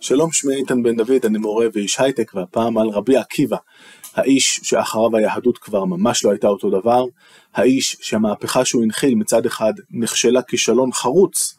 שלום 0.00 0.32
שמי 0.32 0.54
איתן 0.54 0.82
בן 0.82 0.96
דוד, 0.96 1.26
אני 1.26 1.38
מורה 1.38 1.66
ואיש 1.72 2.00
הייטק, 2.00 2.32
והפעם 2.34 2.78
על 2.78 2.88
רבי 2.88 3.16
עקיבא, 3.16 3.56
האיש 4.14 4.60
שאחריו 4.62 5.16
היהדות 5.16 5.58
כבר 5.58 5.84
ממש 5.84 6.24
לא 6.24 6.30
הייתה 6.30 6.48
אותו 6.48 6.70
דבר, 6.70 7.04
האיש 7.54 7.96
שהמהפכה 8.00 8.64
שהוא 8.64 8.82
הנחיל 8.82 9.14
מצד 9.14 9.46
אחד 9.46 9.72
נכשלה 9.90 10.42
כישלון 10.42 10.92
חרוץ, 10.92 11.58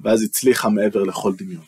ואז 0.00 0.22
הצליחה 0.22 0.68
מעבר 0.68 1.02
לכל 1.02 1.32
דמיון. 1.38 1.62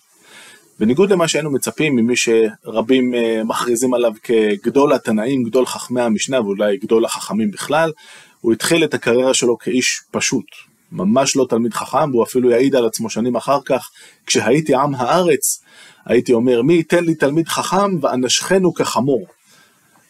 בניגוד 0.81 1.13
למה 1.13 1.29
שהיינו 1.29 1.51
מצפים 1.51 1.97
ממי 1.97 2.15
שרבים 2.17 3.15
אה, 3.15 3.45
מכריזים 3.45 3.95
עליו 3.95 4.13
כגדול 4.23 4.93
התנאים, 4.93 5.45
גדול 5.45 5.67
חכמי 5.67 6.01
המשנה 6.01 6.41
ואולי 6.41 6.77
גדול 6.77 7.05
החכמים 7.05 7.51
בכלל, 7.51 7.93
הוא 8.41 8.53
התחיל 8.53 8.85
את 8.85 8.95
הקריירה 8.95 9.35
שלו 9.35 9.59
כאיש 9.59 10.03
פשוט, 10.11 10.47
ממש 10.93 11.37
לא 11.37 11.47
תלמיד 11.49 11.75
חכם, 11.75 12.11
והוא 12.11 12.25
אפילו 12.25 12.51
יעיד 12.51 12.75
על 12.75 12.87
עצמו 12.87 13.11
שנים 13.11 13.37
אחר 13.37 13.59
כך, 13.65 13.91
כשהייתי 14.27 14.75
עם 14.75 14.95
הארץ, 14.95 15.63
הייתי 16.07 16.33
אומר, 16.33 16.63
מי 16.63 16.75
ייתן 16.75 17.05
לי 17.05 17.15
תלמיד 17.15 17.49
חכם 17.49 17.99
ואנשכנו 18.01 18.75
כחמור. 18.75 19.27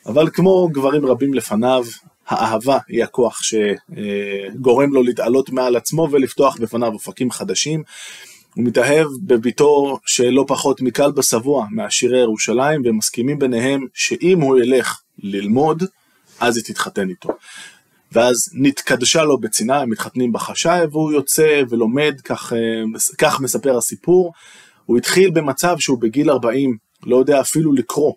אבל 0.07 0.31
כמו 0.31 0.69
גברים 0.73 1.07
רבים 1.07 1.35
לפניו, 1.35 1.85
האהבה 2.29 2.79
היא 2.89 3.05
הכוח 3.05 3.41
שגורם 3.43 4.93
לו 4.93 5.03
להתעלות 5.03 5.51
מעל 5.51 5.77
עצמו 5.77 6.09
ולפתוח 6.11 6.57
בפניו 6.57 6.93
אופקים 6.93 7.31
חדשים. 7.31 7.83
הוא 8.55 8.65
מתאהב 8.65 9.07
בביתו 9.23 9.99
שלא 10.07 10.45
פחות 10.49 10.81
מקל 10.81 11.11
בשבוע 11.11 11.67
מעשירי 11.71 12.21
ירושלים, 12.21 12.83
והם 12.85 12.97
מסכימים 12.97 13.39
ביניהם 13.39 13.87
שאם 13.95 14.41
הוא 14.41 14.59
ילך 14.59 15.01
ללמוד, 15.19 15.83
אז 16.41 16.57
היא 16.57 16.65
תתחתן 16.65 17.09
איתו. 17.09 17.29
ואז 18.15 18.51
נתקדשה 18.53 19.25
לו 19.25 19.39
בצנעה, 19.39 19.81
הם 19.81 19.91
מתחתנים 19.91 20.33
בחשאי, 20.33 20.81
והוא 20.93 21.13
יוצא 21.13 21.63
ולומד, 21.71 22.21
כך, 22.25 22.53
אה, 22.53 22.83
כך 23.19 23.41
מספר 23.41 23.77
הסיפור. 23.77 24.33
הוא 24.87 24.99
התחיל 24.99 25.31
במצב 25.31 25.79
שהוא 25.79 26.01
בגיל 26.01 26.31
40, 26.31 26.77
לא 27.07 27.17
יודע 27.17 27.41
אפילו 27.41 27.73
לקרוא. 27.73 28.13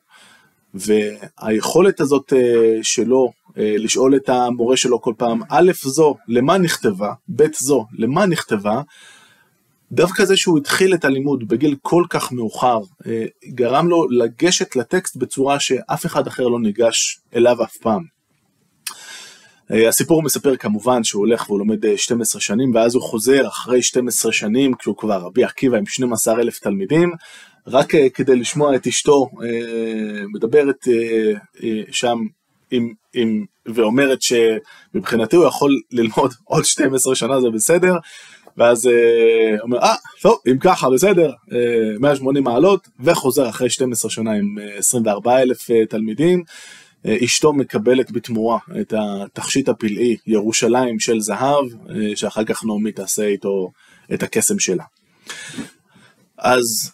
והיכולת 0.73 2.00
הזאת 2.00 2.34
אה, 2.34 2.80
שלו 2.81 3.31
אה, 3.58 3.75
לשאול 3.78 4.16
את 4.16 4.30
המורה 4.30 4.78
שלו 4.78 5.02
כל 5.02 5.14
פעם, 5.18 5.42
א' 5.50 5.72
זו, 5.84 6.16
למה 6.28 6.58
נכתבה, 6.58 7.14
ב' 7.36 7.44
זו, 7.53 7.86
למה 7.98 8.25
נכתבה, 8.25 8.81
דווקא 9.92 10.25
זה 10.25 10.38
שהוא 10.38 10.58
התחיל 10.58 10.94
את 10.94 11.06
הלימוד 11.06 11.48
בגיל 11.48 11.75
כל 11.81 12.03
כך 12.09 12.31
מאוחר, 12.31 12.80
גרם 13.45 13.88
לו 13.88 14.09
לגשת 14.09 14.75
לטקסט 14.75 15.16
בצורה 15.16 15.59
שאף 15.59 16.06
אחד 16.06 16.28
אחר 16.28 16.48
לא 16.48 16.59
ניגש 16.59 17.20
אליו 17.36 17.64
אף 17.64 17.78
פעם. 17.78 18.17
אה, 19.72 19.88
הסיפור 19.88 20.23
מספר 20.23 20.56
כמובן 20.56 21.04
שהוא 21.04 21.20
הולך 21.20 21.50
והוא 21.50 21.60
לומד 21.60 21.96
12 21.96 22.40
אה, 22.40 22.44
שנים 22.44 22.76
ואז 22.76 22.96
הוא 22.96 23.04
חוזר 23.04 23.48
אחרי 23.48 23.82
12 23.82 24.32
שנים 24.32 24.74
כשהוא 24.74 24.98
כבר 24.98 25.18
רבי 25.18 25.44
עקיבא 25.44 25.78
עם 25.78 25.86
12 25.86 26.40
אלף 26.42 26.59
תלמידים. 26.59 27.12
רק 27.68 27.96
אה, 27.96 28.09
כדי 28.09 28.36
לשמוע 28.36 28.76
את 28.76 28.88
אשתו 28.88 29.30
מדברת 30.34 30.88
שם 31.92 32.18
עם, 32.72 32.94
עם, 33.14 33.46
ואומרת 33.66 34.20
שמבחינתי 34.22 35.36
הוא 35.36 35.46
יכול 35.46 35.72
ללמוד 35.92 36.34
עוד 36.44 36.66
12 36.66 37.16
שנה 37.16 37.42
זה 37.42 37.50
בסדר. 37.50 37.96
ואז 38.58 38.86
הוא 38.86 38.94
אומר 39.64 39.78
אה 39.78 39.96
טוב 40.22 40.38
אם 40.52 40.58
ככה 40.59 40.90
בסדר. 40.90 41.31
180 42.00 42.44
מעלות 42.44 42.88
וחוזר 43.00 43.50
אחרי 43.50 43.70
12 43.70 44.12
שנה 44.12 44.31
עם 44.31 44.56
24 44.78 45.42
אלף 45.42 45.68
תלמידים 45.90 46.44
אשתו 47.08 47.53
מקבלת 47.53 48.11
בתמורה 48.11 48.58
את 48.81 48.94
התכשיט 48.97 49.69
הפלאי 49.69 50.17
ירושלים 50.27 51.00
של 51.00 51.19
זהב, 51.19 51.66
שאחר 52.16 52.44
כך 52.44 52.66
נעמי 52.66 52.91
תעשה 52.91 53.25
איתו 53.25 53.72
את 54.13 54.23
הקסם 54.23 54.59
שלה. 54.59 54.83
אז 56.38 56.91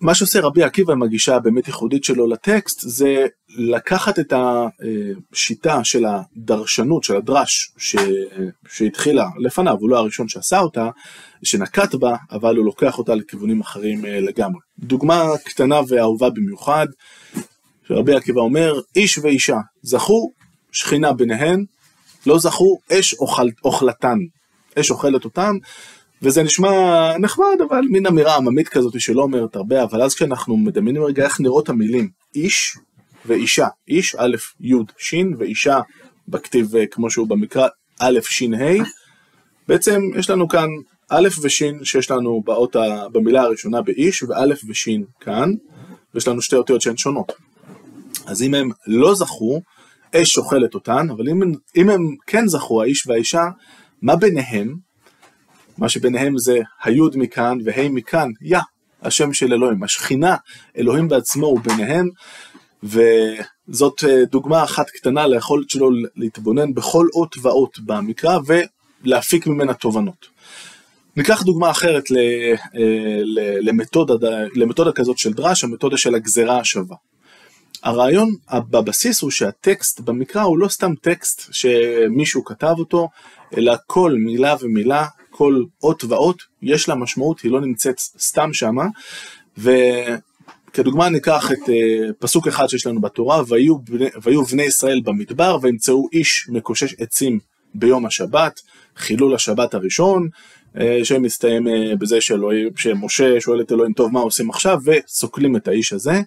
מה 0.00 0.14
שעושה 0.14 0.40
רבי 0.40 0.62
עקיבא 0.62 0.92
עם 0.92 1.02
הגישה 1.02 1.36
הבאמת 1.36 1.66
ייחודית 1.66 2.04
שלו 2.04 2.26
לטקסט, 2.26 2.80
זה 2.80 3.26
לקחת 3.48 4.18
את 4.18 4.32
השיטה 5.32 5.84
של 5.84 6.04
הדרשנות, 6.04 7.04
של 7.04 7.16
הדרש, 7.16 7.72
ש... 7.78 7.96
שהתחילה 8.68 9.26
לפניו, 9.38 9.76
הוא 9.80 9.90
לא 9.90 9.98
הראשון 9.98 10.28
שעשה 10.28 10.60
אותה, 10.60 10.90
שנקט 11.42 11.94
בה, 11.94 12.16
אבל 12.30 12.56
הוא 12.56 12.64
לוקח 12.64 12.98
אותה 12.98 13.14
לכיוונים 13.14 13.60
אחרים 13.60 14.06
אה, 14.06 14.20
לגמרי. 14.20 14.60
דוגמה 14.78 15.24
קטנה 15.44 15.80
ואהובה 15.88 16.30
במיוחד, 16.30 16.86
שרבי 17.88 18.14
עקיבא 18.14 18.40
אומר, 18.40 18.80
איש 18.96 19.18
ואישה 19.18 19.56
זכו 19.82 20.32
שכינה 20.72 21.12
ביניהן, 21.12 21.64
לא 22.26 22.38
זכו 22.38 22.78
אש 22.92 23.14
אוכל, 23.14 23.48
אוכלתן, 23.64 24.18
אש 24.80 24.90
אוכלת 24.90 25.24
אותם, 25.24 25.56
וזה 26.22 26.42
נשמע 26.42 26.70
נחמד, 27.18 27.56
אבל 27.68 27.80
מין 27.90 28.06
אמירה 28.06 28.36
עממית 28.36 28.68
כזאת 28.68 29.00
שלא 29.00 29.22
אומרת 29.22 29.56
הרבה, 29.56 29.82
אבל 29.82 30.02
אז 30.02 30.14
כשאנחנו 30.14 30.56
מדמיינים 30.56 31.02
רגע 31.02 31.24
איך 31.24 31.40
נראות 31.40 31.68
המילים 31.68 32.08
איש 32.34 32.78
ואישה, 33.26 33.66
איש 33.88 34.16
א' 34.18 34.36
י' 34.60 34.74
ש' 34.98 35.14
ואישה 35.38 35.80
בכתיב 36.28 36.76
אה, 36.76 36.86
כמו 36.86 37.10
שהוא 37.10 37.28
במקרא 37.28 37.68
א' 38.00 38.18
ש' 38.22 38.42
ה', 38.42 38.84
בעצם 39.68 40.00
יש 40.18 40.30
לנו 40.30 40.48
כאן 40.48 40.68
א' 41.10 41.28
וש' 41.42 41.62
שיש 41.84 42.10
לנו 42.10 42.42
באות. 42.44 42.76
במילה 43.12 43.42
הראשונה 43.42 43.82
באיש 43.82 44.22
וא' 44.22 44.54
וש' 44.68 44.88
כאן, 45.20 45.50
ויש 46.14 46.28
לנו 46.28 46.42
שתי 46.42 46.56
אותיות 46.56 46.80
שהן 46.80 46.96
שונות. 46.96 47.32
אז 48.26 48.42
אם 48.42 48.54
הם 48.54 48.70
לא 48.86 49.14
זכו, 49.14 49.60
אש 50.14 50.38
אוכלת 50.38 50.74
אותן, 50.74 51.10
אבל 51.10 51.28
אם, 51.28 51.40
אם 51.76 51.90
הם 51.90 52.16
כן 52.26 52.48
זכו, 52.48 52.82
האיש 52.82 53.06
והאישה, 53.06 53.44
מה 54.02 54.16
ביניהם? 54.16 54.74
מה 55.78 55.88
שביניהם 55.88 56.38
זה 56.38 56.58
היוד 56.82 57.16
מכאן 57.16 57.58
והי 57.64 57.88
מכאן, 57.88 58.28
יא, 58.42 58.58
השם 59.02 59.32
של 59.32 59.52
אלוהים. 59.52 59.82
השכינה, 59.82 60.36
אלוהים 60.78 61.08
בעצמו 61.08 61.46
הוא 61.46 61.60
ביניהם, 61.60 62.08
וזאת 62.82 64.04
אה, 64.08 64.24
דוגמה 64.24 64.64
אחת 64.64 64.90
קטנה 64.90 65.26
ליכולת 65.26 65.70
שלו 65.70 65.90
להתבונן 66.16 66.74
בכל 66.74 67.06
אות 67.14 67.36
ואות 67.42 67.78
במקרא 67.78 68.38
ולהפיק 69.04 69.46
ממנה 69.46 69.74
תובנות. 69.74 70.26
ניקח 71.16 71.42
דוגמה 71.42 71.70
אחרת 71.70 72.04
אה, 72.74 73.20
למתודה, 73.60 74.16
למתודה 74.54 74.92
כזאת 74.92 75.18
של 75.18 75.32
דרש, 75.32 75.64
המתודה 75.64 75.96
של 75.96 76.14
הגזרה 76.14 76.60
השווה. 76.60 76.96
הרעיון 77.82 78.34
בבסיס 78.52 79.22
הוא 79.22 79.30
שהטקסט 79.30 80.00
במקרא 80.00 80.42
הוא 80.42 80.58
לא 80.58 80.68
סתם 80.68 80.94
טקסט 81.00 81.52
שמישהו 81.52 82.44
כתב 82.44 82.74
אותו, 82.78 83.08
אלא 83.56 83.74
כל 83.86 84.14
מילה 84.18 84.54
ומילה, 84.60 85.06
כל 85.30 85.62
אות 85.82 86.04
ואות, 86.04 86.42
יש 86.62 86.88
לה 86.88 86.94
משמעות, 86.94 87.40
היא 87.40 87.52
לא 87.52 87.60
נמצאת 87.60 87.98
סתם 87.98 88.52
שמה. 88.52 88.84
וכדוגמה 89.58 91.08
ניקח 91.08 91.52
את 91.52 91.58
uh, 91.58 92.12
פסוק 92.18 92.48
אחד 92.48 92.66
שיש 92.66 92.86
לנו 92.86 93.00
בתורה, 93.00 93.42
ויהיו 93.48 93.78
בני, 93.78 94.08
ויהיו 94.22 94.44
בני 94.44 94.62
ישראל 94.62 95.00
במדבר 95.04 95.58
וימצאו 95.62 96.08
איש 96.12 96.46
מקושש 96.48 96.94
עצים 96.98 97.38
ביום 97.74 98.06
השבת, 98.06 98.60
חילול 98.96 99.34
השבת 99.34 99.74
הראשון, 99.74 100.28
uh, 100.74 100.78
שמסתיים 101.02 101.66
uh, 101.66 101.70
בזה 101.98 102.20
שאלוהים, 102.20 102.68
שמשה 102.76 103.40
שואל 103.40 103.60
את 103.60 103.72
אלוהים, 103.72 103.92
טוב 103.92 104.12
מה 104.12 104.20
עושים 104.20 104.50
עכשיו, 104.50 104.78
וסוקלים 104.84 105.56
את 105.56 105.68
האיש 105.68 105.92
הזה. 105.92 106.20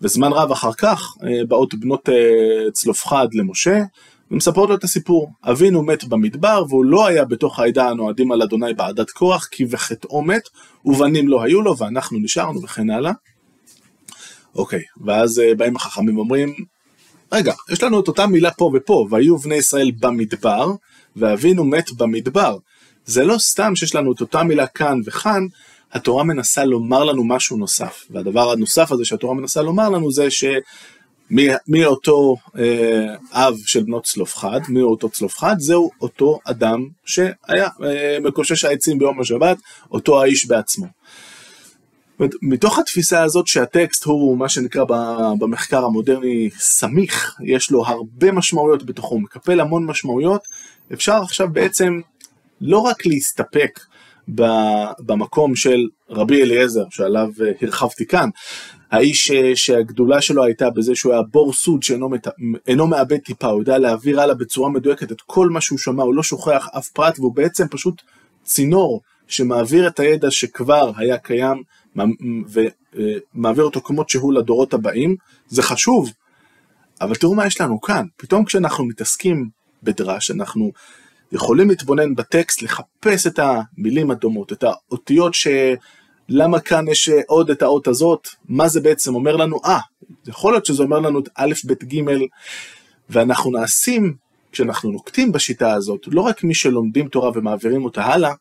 וזמן 0.00 0.32
רב 0.32 0.52
אחר 0.52 0.72
כך 0.72 1.16
אה, 1.24 1.44
באות 1.48 1.74
בנות 1.74 2.08
אה, 2.08 2.70
צלופחד 2.72 3.28
למשה 3.32 3.82
ומספרות 4.30 4.68
לו 4.68 4.74
את 4.74 4.84
הסיפור. 4.84 5.30
אבינו 5.44 5.82
מת 5.82 6.04
במדבר 6.04 6.64
והוא 6.68 6.84
לא 6.84 7.06
היה 7.06 7.24
בתוך 7.24 7.58
העדה 7.58 7.88
הנועדים 7.88 8.32
על 8.32 8.42
אדוני 8.42 8.74
בעדת 8.74 9.10
כוח 9.10 9.48
כי 9.50 9.64
בחטאו 9.64 10.22
מת 10.22 10.42
ובנים 10.84 11.28
לא 11.28 11.42
היו 11.42 11.62
לו 11.62 11.78
ואנחנו 11.78 12.18
נשארנו 12.18 12.62
וכן 12.62 12.90
הלאה. 12.90 13.12
אוקיי, 14.54 14.82
ואז 15.04 15.38
אה, 15.38 15.54
באים 15.54 15.76
החכמים 15.76 16.16
ואומרים 16.16 16.54
רגע, 17.32 17.52
יש 17.70 17.82
לנו 17.82 18.00
את 18.00 18.08
אותה 18.08 18.26
מילה 18.26 18.50
פה 18.50 18.70
ופה, 18.74 19.06
והיו 19.10 19.38
בני 19.38 19.54
ישראל 19.54 19.90
במדבר, 20.00 20.72
ואבינו 21.16 21.64
מת 21.64 21.92
במדבר. 21.92 22.56
זה 23.04 23.24
לא 23.24 23.38
סתם 23.38 23.76
שיש 23.76 23.94
לנו 23.94 24.12
את 24.12 24.20
אותה 24.20 24.42
מילה 24.42 24.66
כאן 24.66 25.00
וכאן, 25.04 25.46
התורה 25.96 26.24
מנסה 26.24 26.64
לומר 26.64 27.04
לנו 27.04 27.24
משהו 27.24 27.56
נוסף, 27.56 28.04
והדבר 28.10 28.50
הנוסף 28.50 28.92
הזה 28.92 29.04
שהתורה 29.04 29.34
מנסה 29.34 29.62
לומר 29.62 29.88
לנו 29.88 30.12
זה 30.12 30.30
שמי 30.30 31.84
אותו 31.84 32.36
אה, 32.58 33.14
אב 33.32 33.54
של 33.66 33.82
בנות 33.82 34.04
צלופחד, 34.04 34.60
מי 34.68 34.82
אותו 34.82 35.08
צלופחד, 35.08 35.56
זהו 35.58 35.90
אותו 36.00 36.38
אדם 36.44 36.88
שהיה 37.04 37.68
אה, 37.84 38.18
מקושש 38.22 38.64
העצים 38.64 38.98
ביום 38.98 39.20
השבת, 39.20 39.56
אותו 39.90 40.22
האיש 40.22 40.46
בעצמו. 40.46 40.86
מתוך 42.42 42.78
התפיסה 42.78 43.22
הזאת 43.22 43.46
שהטקסט 43.46 44.04
הוא 44.04 44.38
מה 44.38 44.48
שנקרא 44.48 44.84
במחקר 45.38 45.84
המודרני 45.84 46.50
סמיך, 46.58 47.36
יש 47.44 47.70
לו 47.70 47.86
הרבה 47.86 48.32
משמעויות 48.32 48.86
בתוכו, 48.86 49.14
הוא 49.14 49.22
מקפל 49.22 49.60
המון 49.60 49.86
משמעויות, 49.86 50.40
אפשר 50.92 51.22
עכשיו 51.22 51.48
בעצם 51.52 52.00
לא 52.60 52.78
רק 52.78 53.06
להסתפק 53.06 53.80
במקום 54.98 55.56
של 55.56 55.88
רבי 56.10 56.42
אליעזר, 56.42 56.84
שעליו 56.90 57.30
אה, 57.40 57.52
הרחבתי 57.62 58.06
כאן, 58.06 58.28
האיש 58.90 59.30
אה, 59.30 59.56
שהגדולה 59.56 60.20
שלו 60.20 60.44
הייתה 60.44 60.70
בזה 60.70 60.94
שהוא 60.94 61.12
היה 61.12 61.22
בור 61.22 61.52
סוד 61.52 61.82
שאינו 61.82 62.08
מת... 62.08 62.26
מאבד 62.88 63.18
טיפה, 63.18 63.46
הוא 63.46 63.60
יודע 63.60 63.78
להעביר 63.78 64.20
הלאה 64.20 64.34
בצורה 64.34 64.70
מדויקת 64.70 65.12
את 65.12 65.20
כל 65.20 65.48
מה 65.48 65.60
שהוא 65.60 65.78
שמע, 65.78 66.02
הוא 66.02 66.14
לא 66.14 66.22
שוכח 66.22 66.68
אף 66.78 66.88
פרט, 66.88 67.18
והוא 67.18 67.34
בעצם 67.34 67.68
פשוט 67.68 68.02
צינור 68.44 69.00
שמעביר 69.28 69.86
את 69.86 70.00
הידע 70.00 70.30
שכבר 70.30 70.92
היה 70.96 71.18
קיים 71.18 71.62
ומעביר 73.34 73.64
אותו 73.64 73.80
כמות 73.80 74.08
שהוא 74.08 74.32
לדורות 74.32 74.74
הבאים, 74.74 75.16
זה 75.48 75.62
חשוב, 75.62 76.12
אבל 77.00 77.14
תראו 77.14 77.34
מה 77.34 77.46
יש 77.46 77.60
לנו 77.60 77.80
כאן, 77.80 78.06
פתאום 78.16 78.44
כשאנחנו 78.44 78.84
מתעסקים 78.84 79.48
בדרש, 79.82 80.30
אנחנו 80.30 80.72
יכולים 81.36 81.68
להתבונן 81.68 82.14
בטקסט, 82.14 82.62
לחפש 82.62 83.26
את 83.26 83.38
המילים 83.38 84.10
הדומות, 84.10 84.52
את 84.52 84.64
האותיות 84.64 85.34
ש... 85.34 85.46
למה 86.28 86.60
כאן 86.60 86.88
יש 86.88 87.10
עוד 87.26 87.50
את 87.50 87.62
האות 87.62 87.88
הזאת, 87.88 88.28
מה 88.48 88.68
זה 88.68 88.80
בעצם 88.80 89.14
אומר 89.14 89.36
לנו, 89.36 89.60
אה, 89.64 89.78
יכול 90.26 90.52
להיות 90.52 90.66
שזה 90.66 90.82
אומר 90.82 90.98
לנו 90.98 91.18
את 91.18 91.28
א', 91.34 91.52
ב', 91.66 91.72
ג', 91.72 92.02
ואנחנו 93.10 93.50
נעשים, 93.50 94.14
כשאנחנו 94.52 94.90
נוקטים 94.90 95.32
בשיטה 95.32 95.72
הזאת, 95.72 96.00
לא 96.06 96.20
רק 96.20 96.44
מי 96.44 96.54
שלומדים 96.54 97.08
תורה 97.08 97.30
ומעבירים 97.34 97.84
אותה 97.84 98.04
הלאה, 98.04 98.32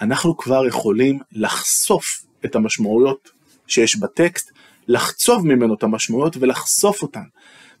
אנחנו 0.00 0.36
כבר 0.36 0.66
יכולים 0.66 1.18
לחשוף 1.32 2.24
את 2.44 2.54
המשמעויות 2.54 3.30
שיש 3.66 3.96
בטקסט, 3.96 4.50
לחצוב 4.88 5.46
ממנו 5.46 5.74
את 5.74 5.82
המשמעויות 5.82 6.36
ולחשוף 6.40 7.02
אותן. 7.02 7.24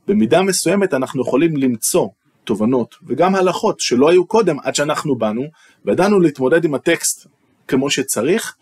במידה 0.08 0.42
מסוימת 0.42 0.94
אנחנו 0.94 1.22
יכולים 1.22 1.56
למצוא 1.56 2.08
תובנות 2.44 2.94
וגם 3.06 3.34
הלכות 3.34 3.80
שלא 3.80 4.10
היו 4.10 4.26
קודם 4.26 4.56
עד 4.62 4.74
שאנחנו 4.74 5.16
באנו 5.16 5.42
וידענו 5.84 6.20
להתמודד 6.20 6.64
עם 6.64 6.74
הטקסט 6.74 7.26
כמו 7.68 7.90
שצריך. 7.90 8.56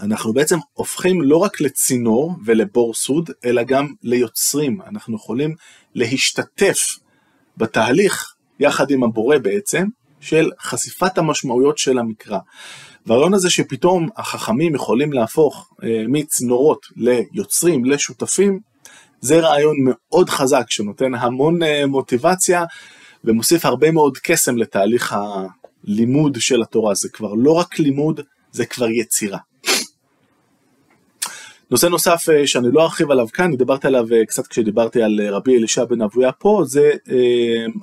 אנחנו 0.00 0.32
בעצם 0.32 0.58
הופכים 0.72 1.22
לא 1.22 1.36
רק 1.36 1.60
לצינור 1.60 2.34
ולבור 2.44 2.94
סוד, 2.94 3.30
אלא 3.44 3.62
גם 3.62 3.92
ליוצרים. 4.02 4.82
אנחנו 4.82 5.16
יכולים 5.16 5.54
להשתתף 5.94 6.78
בתהליך 7.56 8.34
יחד 8.60 8.90
עם 8.90 9.04
הבורא 9.04 9.38
בעצם, 9.38 9.86
של 10.20 10.50
חשיפת 10.60 11.18
המשמעויות 11.18 11.78
של 11.78 11.98
המקרא. 11.98 12.38
והרעיון 13.06 13.34
הזה 13.34 13.50
שפתאום 13.50 14.08
החכמים 14.16 14.74
יכולים 14.74 15.12
להפוך 15.12 15.70
אה, 15.82 16.04
מצינורות 16.08 16.86
ליוצרים, 16.96 17.84
לשותפים, 17.84 18.60
זה 19.22 19.40
רעיון 19.40 19.76
מאוד 19.80 20.30
חזק 20.30 20.70
שנותן 20.70 21.14
המון 21.14 21.62
אה, 21.62 21.86
מוטיבציה 21.86 22.64
ומוסיף 23.24 23.64
הרבה 23.64 23.90
מאוד 23.90 24.18
קסם 24.18 24.56
לתהליך 24.56 25.14
הלימוד 25.86 26.36
של 26.40 26.62
התורה. 26.62 26.94
זה 26.94 27.08
כבר 27.08 27.34
לא 27.34 27.52
רק 27.52 27.78
לימוד, 27.78 28.20
זה 28.52 28.66
כבר 28.66 28.90
יצירה. 28.90 29.38
נושא 31.70 31.86
נוסף 31.86 32.28
אה, 32.32 32.46
שאני 32.46 32.68
לא 32.72 32.82
ארחיב 32.82 33.10
עליו 33.10 33.26
כאן, 33.32 33.56
דיברתי 33.56 33.86
עליו 33.86 34.06
אה, 34.12 34.26
קצת 34.26 34.46
כשדיברתי 34.46 35.02
על 35.02 35.20
רבי 35.30 35.56
אלישע 35.56 35.84
בן 35.84 36.02
אבויה 36.02 36.32
פה, 36.32 36.62
זה 36.66 36.90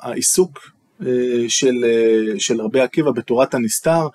העיסוק 0.01 0.71
של, 1.47 1.85
של 2.37 2.61
רבי 2.61 2.79
עקיבא 2.79 3.11
בתורת 3.11 3.53
הנסתר. 3.53 4.07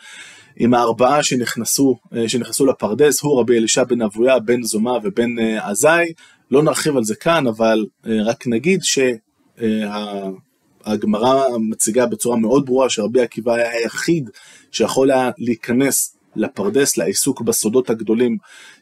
עם 0.57 0.75
הארבעה 0.75 1.23
שנכנסו, 1.23 1.99
שנכנסו 2.27 2.67
לפרדס, 2.67 3.23
הוא 3.23 3.41
רבי 3.41 3.59
אלישע 3.59 3.85
בן 3.85 4.03
אבויה, 4.03 4.39
בן 4.39 4.63
זומא 4.63 4.99
ובן 5.03 5.39
עזאי, 5.39 6.13
לא 6.51 6.63
נרחיב 6.63 6.97
על 6.97 7.05
זה 7.05 7.15
כאן, 7.15 7.47
אבל 7.47 7.87
אה, 8.07 8.23
רק 8.25 8.47
נגיד 8.47 8.81
שהגמרא 10.85 11.45
מציגה 11.59 12.07
בצורה 12.07 12.37
מאוד 12.37 12.67
ברורה 12.67 12.91
שרבי 12.91 13.21
עקיבא 13.21 13.53
היה 13.55 13.71
היחיד 13.71 14.31
שיכול 14.71 15.11
היה 15.11 15.31
להיכנס 15.39 16.17
לפרדס, 16.37 16.97
לעיסוק 16.97 17.41
בסודות 17.41 17.91
הגדולים 17.91 18.37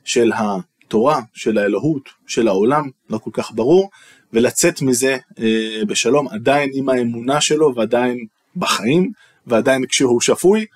של 0.04 0.32
התורה, 0.36 1.20
של 1.32 1.58
האלוהות, 1.58 2.08
של 2.26 2.48
העולם, 2.48 2.90
לא 3.10 3.19
כל 3.19 3.30
כך 3.32 3.52
ברור, 3.54 3.90
ולצאת 4.32 4.82
מזה 4.82 5.16
אה, 5.38 5.84
בשלום 5.86 6.28
עדיין 6.28 6.70
עם 6.74 6.88
האמונה 6.88 7.40
שלו 7.40 7.74
ועדיין 7.74 8.26
בחיים, 8.56 9.12
ועדיין 9.46 9.86
כשהוא 9.86 10.20
שפוי, 10.20 10.66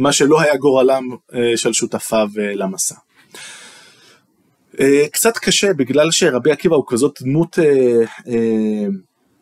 מה 0.00 0.12
שלא 0.12 0.40
היה 0.40 0.56
גורלם 0.56 1.04
אה, 1.34 1.56
של 1.56 1.72
שותפיו 1.72 2.28
למסע. 2.36 2.94
אה, 4.80 5.08
קצת 5.12 5.38
קשה 5.38 5.72
בגלל 5.72 6.10
שרבי 6.10 6.50
עקיבא 6.50 6.76
הוא 6.76 6.84
כזאת 6.88 7.18
דמות 7.22 7.58
אה, 7.58 8.04
אה, 8.28 8.86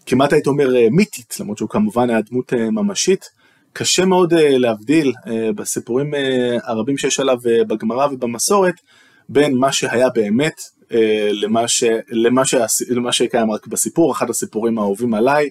כמעט 0.07 0.33
היית 0.33 0.47
אומר 0.47 0.69
מיתית 0.91 1.37
למרות 1.41 1.59
שהוא 1.59 1.69
כמובן 1.69 2.11
היה 2.11 2.21
דמות 2.21 2.53
ממשית 2.53 3.25
קשה 3.73 4.05
מאוד 4.05 4.35
להבדיל 4.35 5.13
בסיפורים 5.55 6.15
הרבים 6.65 6.99
שיש 6.99 7.21
עליו 7.21 7.37
בגמרא 7.69 8.07
ובמסורת 8.07 8.75
בין 9.29 9.57
מה 9.57 9.73
שהיה 9.73 10.09
באמת 10.09 10.61
למה, 11.31 11.69
ש, 11.69 11.85
למה, 12.11 12.45
ש, 12.45 12.55
למה 12.89 13.13
שקיים 13.13 13.51
רק 13.51 13.67
בסיפור 13.67 14.13
אחד 14.13 14.31
הסיפורים 14.31 14.79
האהובים 14.79 15.15
עליי 15.15 15.49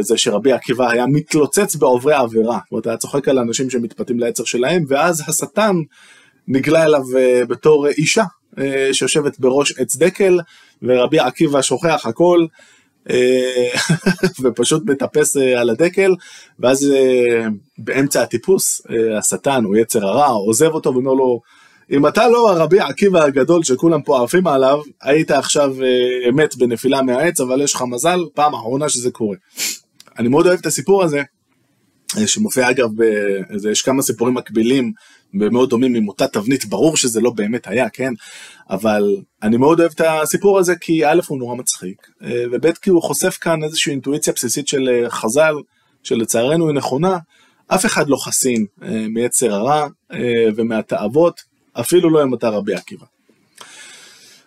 זה 0.00 0.18
שרבי 0.18 0.52
עקיבא 0.52 0.90
היה 0.90 1.06
מתלוצץ 1.06 1.76
בעוברי 1.76 2.14
עבירה, 2.14 2.58
זאת 2.64 2.72
אומרת 2.72 2.86
היה 2.86 2.96
צוחק 2.96 3.28
על 3.28 3.38
אנשים 3.38 3.70
שמתפתים 3.70 4.18
לעצר 4.18 4.44
שלהם 4.44 4.84
ואז 4.88 5.22
השטן 5.28 5.76
נגלה 6.48 6.84
אליו 6.84 7.02
בתור 7.48 7.88
אישה 7.88 8.24
אה, 8.58 8.88
שיושבת 8.92 9.38
בראש 9.38 9.78
עץ 9.78 9.96
דקל, 9.96 10.40
ורבי 10.82 11.18
עקיבא 11.18 11.62
שוכח 11.62 12.06
הכל, 12.06 12.46
אה, 13.10 13.70
ופשוט 14.42 14.82
מטפס 14.86 15.36
אה, 15.36 15.60
על 15.60 15.70
הדקל, 15.70 16.14
ואז 16.58 16.92
באמצע 17.78 18.22
הטיפוס, 18.22 18.82
השטן 19.18 19.64
או 19.64 19.76
יצר 19.76 20.06
הרע 20.06 20.26
עוזב 20.26 20.70
אותו 20.74 20.94
ואומר 20.94 21.12
לו, 21.12 21.40
אם 21.90 22.06
אתה 22.06 22.28
לא 22.28 22.52
הרבי 22.52 22.80
עקיבא 22.80 23.22
הגדול 23.22 23.64
שכולם 23.64 24.02
פה 24.02 24.24
עפים 24.24 24.46
עליו, 24.46 24.80
היית 25.02 25.30
עכשיו 25.30 25.74
מת 26.32 26.56
בנפילה 26.56 27.02
מהעץ, 27.02 27.40
אבל 27.40 27.62
יש 27.62 27.74
לך 27.74 27.82
מזל, 27.82 28.18
פעם 28.34 28.54
אחרונה 28.54 28.88
שזה 28.88 29.10
קורה. 29.10 29.36
אני 30.18 30.28
מאוד 30.28 30.46
אוהב 30.46 30.58
את 30.58 30.66
הסיפור 30.66 31.04
הזה, 31.04 31.22
שמופיע 32.26 32.70
אגב, 32.70 32.88
יש 33.70 33.82
כמה 33.82 34.02
סיפורים 34.02 34.34
מקבילים 34.34 34.92
ומאוד 35.40 35.70
דומים 35.70 35.94
עם 35.94 36.08
אותה 36.08 36.28
תבנית, 36.28 36.64
ברור 36.64 36.96
שזה 36.96 37.20
לא 37.20 37.30
באמת 37.30 37.66
היה, 37.68 37.88
כן? 37.88 38.12
אבל 38.70 39.16
אני 39.42 39.56
מאוד 39.56 39.80
אוהב 39.80 39.92
את 39.94 40.00
הסיפור 40.00 40.58
הזה 40.58 40.76
כי 40.76 41.06
א' 41.06 41.20
הוא 41.26 41.38
נורא 41.38 41.56
מצחיק, 41.56 42.06
אה, 42.22 42.44
וב' 42.52 42.72
כי 42.72 42.90
הוא 42.90 43.02
חושף 43.02 43.38
כאן 43.40 43.64
איזושהי 43.64 43.92
אינטואיציה 43.92 44.32
בסיסית 44.32 44.68
של 44.68 44.88
אה, 44.88 45.10
חז"ל, 45.10 45.54
שלצערנו 46.02 46.68
היא 46.68 46.76
נכונה, 46.76 47.18
אף 47.68 47.86
אחד 47.86 48.08
לא 48.08 48.16
חסין 48.16 48.66
אה, 48.82 49.06
מיצר 49.08 49.54
הרע 49.54 49.86
ומהתאוות, 50.56 51.40
אפילו 51.80 52.10
לא 52.10 52.22
אם 52.22 52.34
אתה 52.34 52.48
רבי 52.48 52.74
עקיבא. 52.74 53.06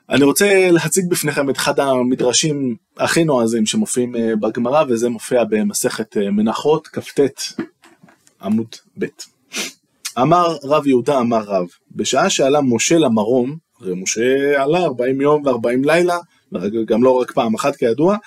אני 0.10 0.24
רוצה 0.24 0.72
להציג 0.72 1.10
בפניכם 1.10 1.50
את 1.50 1.58
אחד 1.58 1.80
המדרשים 1.80 2.76
הכי 2.98 3.24
נועזים 3.24 3.66
שמופיעים 3.66 4.16
בגמרא, 4.40 4.84
וזה 4.88 5.10
מופיע 5.10 5.44
במסכת 5.44 6.18
מנחות, 6.18 6.88
כ"ט 6.88 7.20
עמוד 8.42 8.76
ב'. 9.00 9.06
אמר 10.22 10.58
רב 10.64 10.88
יהודה 10.88 11.20
אמר 11.20 11.42
רב, 11.42 11.68
בשעה 11.92 12.30
שעלה 12.30 12.62
משה 12.62 12.98
למרום, 12.98 13.58
הרי 13.82 13.94
משה 13.96 14.62
עלה 14.64 14.80
40 14.80 15.22
יום 15.22 15.48
ו-40 15.48 15.86
לילה, 15.86 16.18
גם 16.86 17.04
לא 17.04 17.12
רק 17.12 17.32
פעם 17.32 17.56
אחת 17.56 17.76
כידוע, 17.76 18.18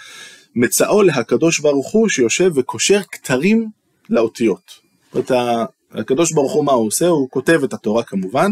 מצאו 0.55 1.03
להקדוש 1.03 1.61
ברוך 1.61 1.93
הוא 1.93 2.09
שיושב 2.09 2.51
וקושר 2.55 3.01
כתרים 3.13 3.69
לאותיות. 4.11 4.71
זאת 5.13 5.31
אומרת, 5.31 5.69
הקדוש 5.93 6.33
ברוך 6.33 6.53
הוא 6.53 6.65
מה 6.65 6.73
הוא 6.73 6.87
עושה? 6.87 7.07
הוא 7.07 7.29
כותב 7.31 7.61
את 7.65 7.73
התורה 7.73 8.03
כמובן, 8.03 8.51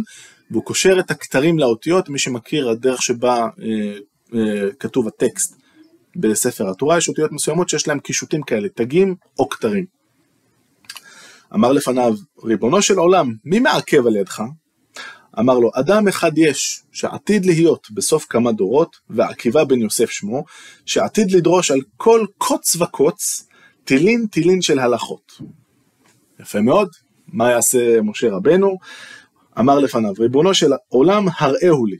והוא 0.50 0.64
קושר 0.64 1.00
את 1.00 1.10
הכתרים 1.10 1.58
לאותיות, 1.58 2.08
מי 2.08 2.18
שמכיר 2.18 2.68
הדרך 2.68 3.02
שבה 3.02 3.48
אה, 3.62 3.98
אה, 4.34 4.72
כתוב 4.78 5.08
הטקסט 5.08 5.56
בספר 6.16 6.70
התורה, 6.70 6.98
יש 6.98 7.08
אותיות 7.08 7.32
מסוימות 7.32 7.68
שיש 7.68 7.88
להם 7.88 8.00
קישוטים 8.00 8.42
כאלה, 8.42 8.68
תגים 8.68 9.14
או 9.38 9.48
כתרים. 9.48 9.84
אמר 11.54 11.72
לפניו, 11.72 12.14
ריבונו 12.44 12.82
של 12.82 12.98
עולם, 12.98 13.32
מי 13.44 13.58
מעכב 13.60 14.06
על 14.06 14.16
ידך? 14.16 14.42
אמר 15.38 15.58
לו, 15.58 15.70
אדם 15.74 16.08
אחד 16.08 16.38
יש, 16.38 16.82
שעתיד 16.92 17.46
להיות 17.46 17.90
בסוף 17.90 18.26
כמה 18.28 18.52
דורות, 18.52 18.96
ועקיבא 19.10 19.64
בן 19.64 19.80
יוסף 19.80 20.10
שמו, 20.10 20.44
שעתיד 20.86 21.30
לדרוש 21.30 21.70
על 21.70 21.80
כל 21.96 22.26
קוץ 22.38 22.76
וקוץ, 22.76 23.48
טילין 23.84 24.26
טילין 24.26 24.62
של 24.62 24.78
הלכות. 24.78 25.32
יפה 26.40 26.60
מאוד, 26.60 26.88
מה 27.28 27.50
יעשה 27.50 28.00
משה 28.00 28.30
רבנו? 28.30 28.78
אמר 29.58 29.78
לפניו, 29.78 30.12
ריבונו 30.18 30.54
של 30.54 30.70
עולם, 30.88 31.26
הראהו 31.38 31.86
לי. 31.86 31.96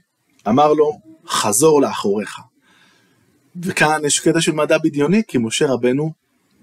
אמר 0.47 0.73
לו, 0.73 0.91
חזור 1.27 1.81
לאחוריך. 1.81 2.39
וכאן 3.61 4.01
יש 4.05 4.19
קטע 4.19 4.41
של 4.41 4.51
מדע 4.51 4.77
בדיוני, 4.77 5.21
כי 5.27 5.37
משה 5.37 5.67
רבנו 5.67 6.11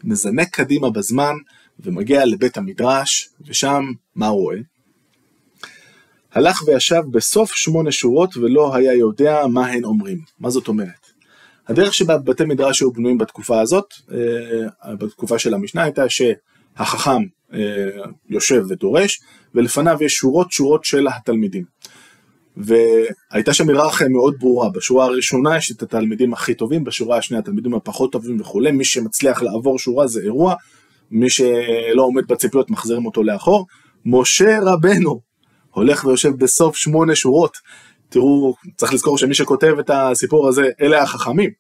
מזנק 0.05 0.49
קדימה 0.49 0.91
בזמן, 0.91 1.35
ומגיע 1.81 2.25
לבית 2.25 2.57
המדרש, 2.57 3.29
ושם 3.47 3.85
מה 4.15 4.29
רואה? 4.29 4.57
הלך 6.33 6.63
וישב 6.67 7.03
בסוף 7.11 7.53
שמונה 7.53 7.93
שורות 7.93 8.37
ולא 8.37 8.75
היה 8.75 8.95
יודע 8.95 9.47
מה 9.47 9.67
הן 9.67 9.85
אומרים. 9.85 10.19
מה 10.41 10.51
זאת 10.51 10.69
אומרת? 10.69 11.07
הדרך 11.69 11.95
שבה 11.95 12.19
בתי 12.19 12.45
מדרש 12.45 12.81
היו 12.81 12.93
בנויים 12.93 13.19
בתקופה 13.19 13.61
הזאת, 13.61 13.95
אה, 14.13 14.95
בתקופה 14.95 15.39
של 15.39 15.55
המשנה, 15.55 15.83
הייתה 15.83 16.09
שהחכם 16.79 17.23
אה, 17.55 17.59
יושב 18.29 18.65
ודורש, 18.69 19.21
ולפניו 19.55 19.99
יש 20.01 20.13
שורות 20.13 20.53
שורות 20.53 20.85
של 20.85 21.07
התלמידים. 21.09 21.65
והייתה 22.57 23.55
שם 23.55 23.69
היררכיה 23.69 24.09
מאוד 24.09 24.35
ברורה, 24.39 24.71
בשורה 24.71 25.05
הראשונה 25.05 25.57
יש 25.57 25.73
את 25.73 25.83
התלמידים 25.83 26.33
הכי 26.33 26.55
טובים, 26.55 26.85
בשורה 26.85 27.19
השנייה 27.19 27.41
התלמידים 27.41 27.75
הפחות 27.75 28.13
טובים 28.13 28.41
וכולי, 28.41 28.71
מי 28.71 28.85
שמצליח 28.85 29.43
לעבור 29.43 29.79
שורה 29.79 30.07
זה 30.07 30.21
אירוע, 30.21 30.55
מי 31.11 31.31
שלא 31.31 32.03
עומד 32.03 32.27
בציפיות 32.27 32.71
מחזירים 32.71 33.07
אותו 33.07 33.23
לאחור. 33.23 33.67
משה 34.05 34.59
רבנו 34.63 35.21
הולך 35.71 36.05
ויושב 36.05 36.31
בסוף 36.39 36.77
שמונה 36.77 37.15
שורות. 37.15 37.57
תראו, 38.09 38.55
צריך 38.77 38.95
לזכור 38.95 39.19
שמי 39.19 39.35
שכותב 39.35 39.75
את 39.81 39.91
הסיפור 39.95 40.49
הזה, 40.49 40.63
אלה 40.81 41.03
החכמים, 41.03 41.51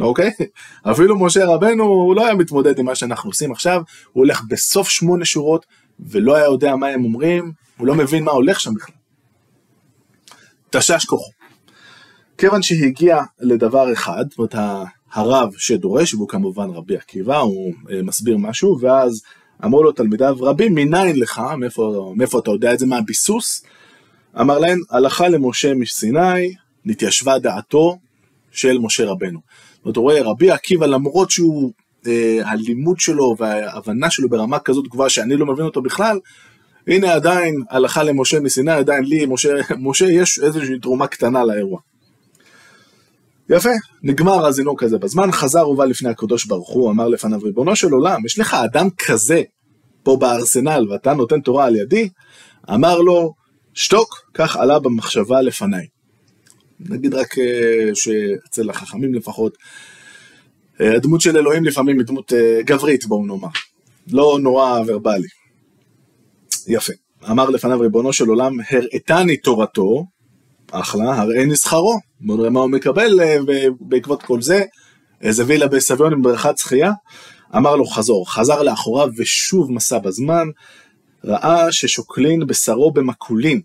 אוקיי? 0.00 0.30
אפילו 0.90 1.18
משה 1.18 1.46
רבנו, 1.46 1.84
הוא 1.84 2.16
לא 2.16 2.24
היה 2.24 2.34
מתמודד 2.34 2.78
עם 2.78 2.86
מה 2.86 2.94
שאנחנו 2.94 3.30
עושים 3.30 3.52
עכשיו, 3.52 3.82
הוא 4.12 4.24
הולך 4.24 4.42
בסוף 4.48 4.88
שמונה 4.88 5.24
שורות, 5.24 5.66
ולא 6.00 6.36
היה 6.36 6.44
יודע 6.44 6.76
מה 6.76 6.86
הם 6.86 7.04
אומרים, 7.04 7.52
הוא 7.76 7.86
לא 7.86 7.94
מבין 7.94 8.24
מה 8.24 8.30
הולך 8.30 8.60
שם 8.60 8.74
בכלל. 8.74 8.94
תשש 10.70 11.04
כוחו. 11.04 11.30
כיוון 12.38 12.62
שהגיע 12.62 13.20
לדבר 13.40 13.92
אחד, 13.92 14.24
זאת 14.30 14.38
אומרת 14.38 14.54
הרב 15.12 15.52
שדורש, 15.58 16.14
והוא 16.14 16.28
כמובן 16.28 16.70
רבי 16.70 16.96
עקיבא, 16.96 17.38
הוא 17.38 17.72
אה, 17.90 18.02
מסביר 18.02 18.36
משהו, 18.36 18.78
ואז 18.80 19.22
אמרו 19.64 19.82
לו 19.82 19.92
תלמידיו, 19.92 20.36
רבי 20.40 20.68
מניין 20.68 21.18
לך, 21.18 21.42
מאיפה, 21.58 22.12
מאיפה 22.16 22.38
אתה 22.38 22.50
יודע 22.50 22.74
את 22.74 22.78
זה, 22.78 22.86
מה 22.86 22.98
הביסוס? 22.98 23.64
אמר 24.40 24.58
להם, 24.58 24.78
הלכה 24.90 25.28
למשה 25.28 25.74
מסיני, 25.74 26.54
נתיישבה 26.84 27.38
דעתו 27.38 27.98
של 28.52 28.78
משה 28.78 29.04
רבנו. 29.04 29.40
הוא 29.82 29.92
רואה 29.96 30.22
רבי 30.22 30.50
עקיבא, 30.50 30.86
למרות 30.86 31.30
שהוא, 31.30 31.72
אה, 32.06 32.38
הלימוד 32.44 33.00
שלו 33.00 33.34
וההבנה 33.38 34.10
שלו 34.10 34.28
ברמה 34.28 34.58
כזאת 34.58 34.88
גבוהה 34.88 35.10
שאני 35.10 35.36
לא 35.36 35.46
מבין 35.46 35.64
אותו 35.64 35.82
בכלל, 35.82 36.18
הנה 36.86 37.12
עדיין 37.12 37.54
הלכה 37.70 38.02
למשה 38.02 38.40
מסיני, 38.40 38.72
עדיין 38.72 39.04
לי, 39.04 39.26
משה, 39.26 39.54
משה 39.78 40.04
יש 40.04 40.40
איזושהי 40.42 40.78
תרומה 40.78 41.06
קטנה 41.06 41.44
לאירוע. 41.44 41.80
יפה, 43.50 43.70
נגמר 44.02 44.46
הזינוק 44.46 44.82
הזה 44.82 44.98
בזמן, 44.98 45.32
חזר 45.32 45.68
ובא 45.68 45.84
לפני 45.84 46.08
הקדוש 46.08 46.44
ברוך 46.44 46.70
הוא, 46.70 46.90
אמר 46.90 47.08
לפניו 47.08 47.40
ריבונו 47.42 47.76
של 47.76 47.92
עולם, 47.92 48.26
יש 48.26 48.38
לך 48.38 48.54
אדם 48.54 48.88
כזה 48.98 49.42
פה 50.02 50.16
בארסנל 50.20 50.86
ואתה 50.90 51.14
נותן 51.14 51.40
תורה 51.40 51.64
על 51.64 51.76
ידי? 51.76 52.08
אמר 52.74 53.00
לו, 53.00 53.34
שתוק, 53.74 54.30
כך 54.34 54.56
עלה 54.56 54.78
במחשבה 54.78 55.42
לפניי. 55.42 55.86
נגיד 56.80 57.14
רק 57.14 57.38
אה, 57.38 57.94
שאצל 57.94 58.70
החכמים 58.70 59.14
לפחות, 59.14 59.58
אה, 60.80 60.96
הדמות 60.96 61.20
של 61.20 61.36
אלוהים 61.36 61.64
לפעמים 61.64 61.98
היא 61.98 62.06
דמות 62.06 62.32
אה, 62.32 62.60
גברית 62.64 63.06
בואו 63.06 63.26
נאמר, 63.26 63.48
לא 64.10 64.38
נורא 64.42 64.80
ורבלי. 64.86 65.28
יפה. 66.66 66.92
אמר 67.30 67.50
לפניו 67.50 67.80
ריבונו 67.80 68.12
של 68.12 68.28
עולם, 68.28 68.52
הראתני 68.70 69.36
תורתו, 69.36 70.04
אחלה, 70.70 71.20
הראני 71.20 71.56
שכרו. 71.56 71.98
בוא 72.20 72.36
נראה 72.36 72.50
מה 72.50 72.60
הוא 72.60 72.70
מקבל 72.70 73.20
בעקבות 73.80 74.22
כל 74.22 74.42
זה. 74.42 74.64
איזה 75.20 75.44
וילה 75.46 75.68
בסביון 75.68 76.12
עם 76.12 76.22
בריכת 76.22 76.58
שחייה. 76.58 76.92
אמר 77.56 77.76
לו 77.76 77.84
חזור, 77.84 78.32
חזר 78.32 78.62
לאחוריו 78.62 79.08
ושוב 79.16 79.72
מסע 79.72 79.98
בזמן, 79.98 80.48
ראה 81.24 81.72
ששוקלין 81.72 82.46
בשרו 82.46 82.92
במקולין. 82.92 83.60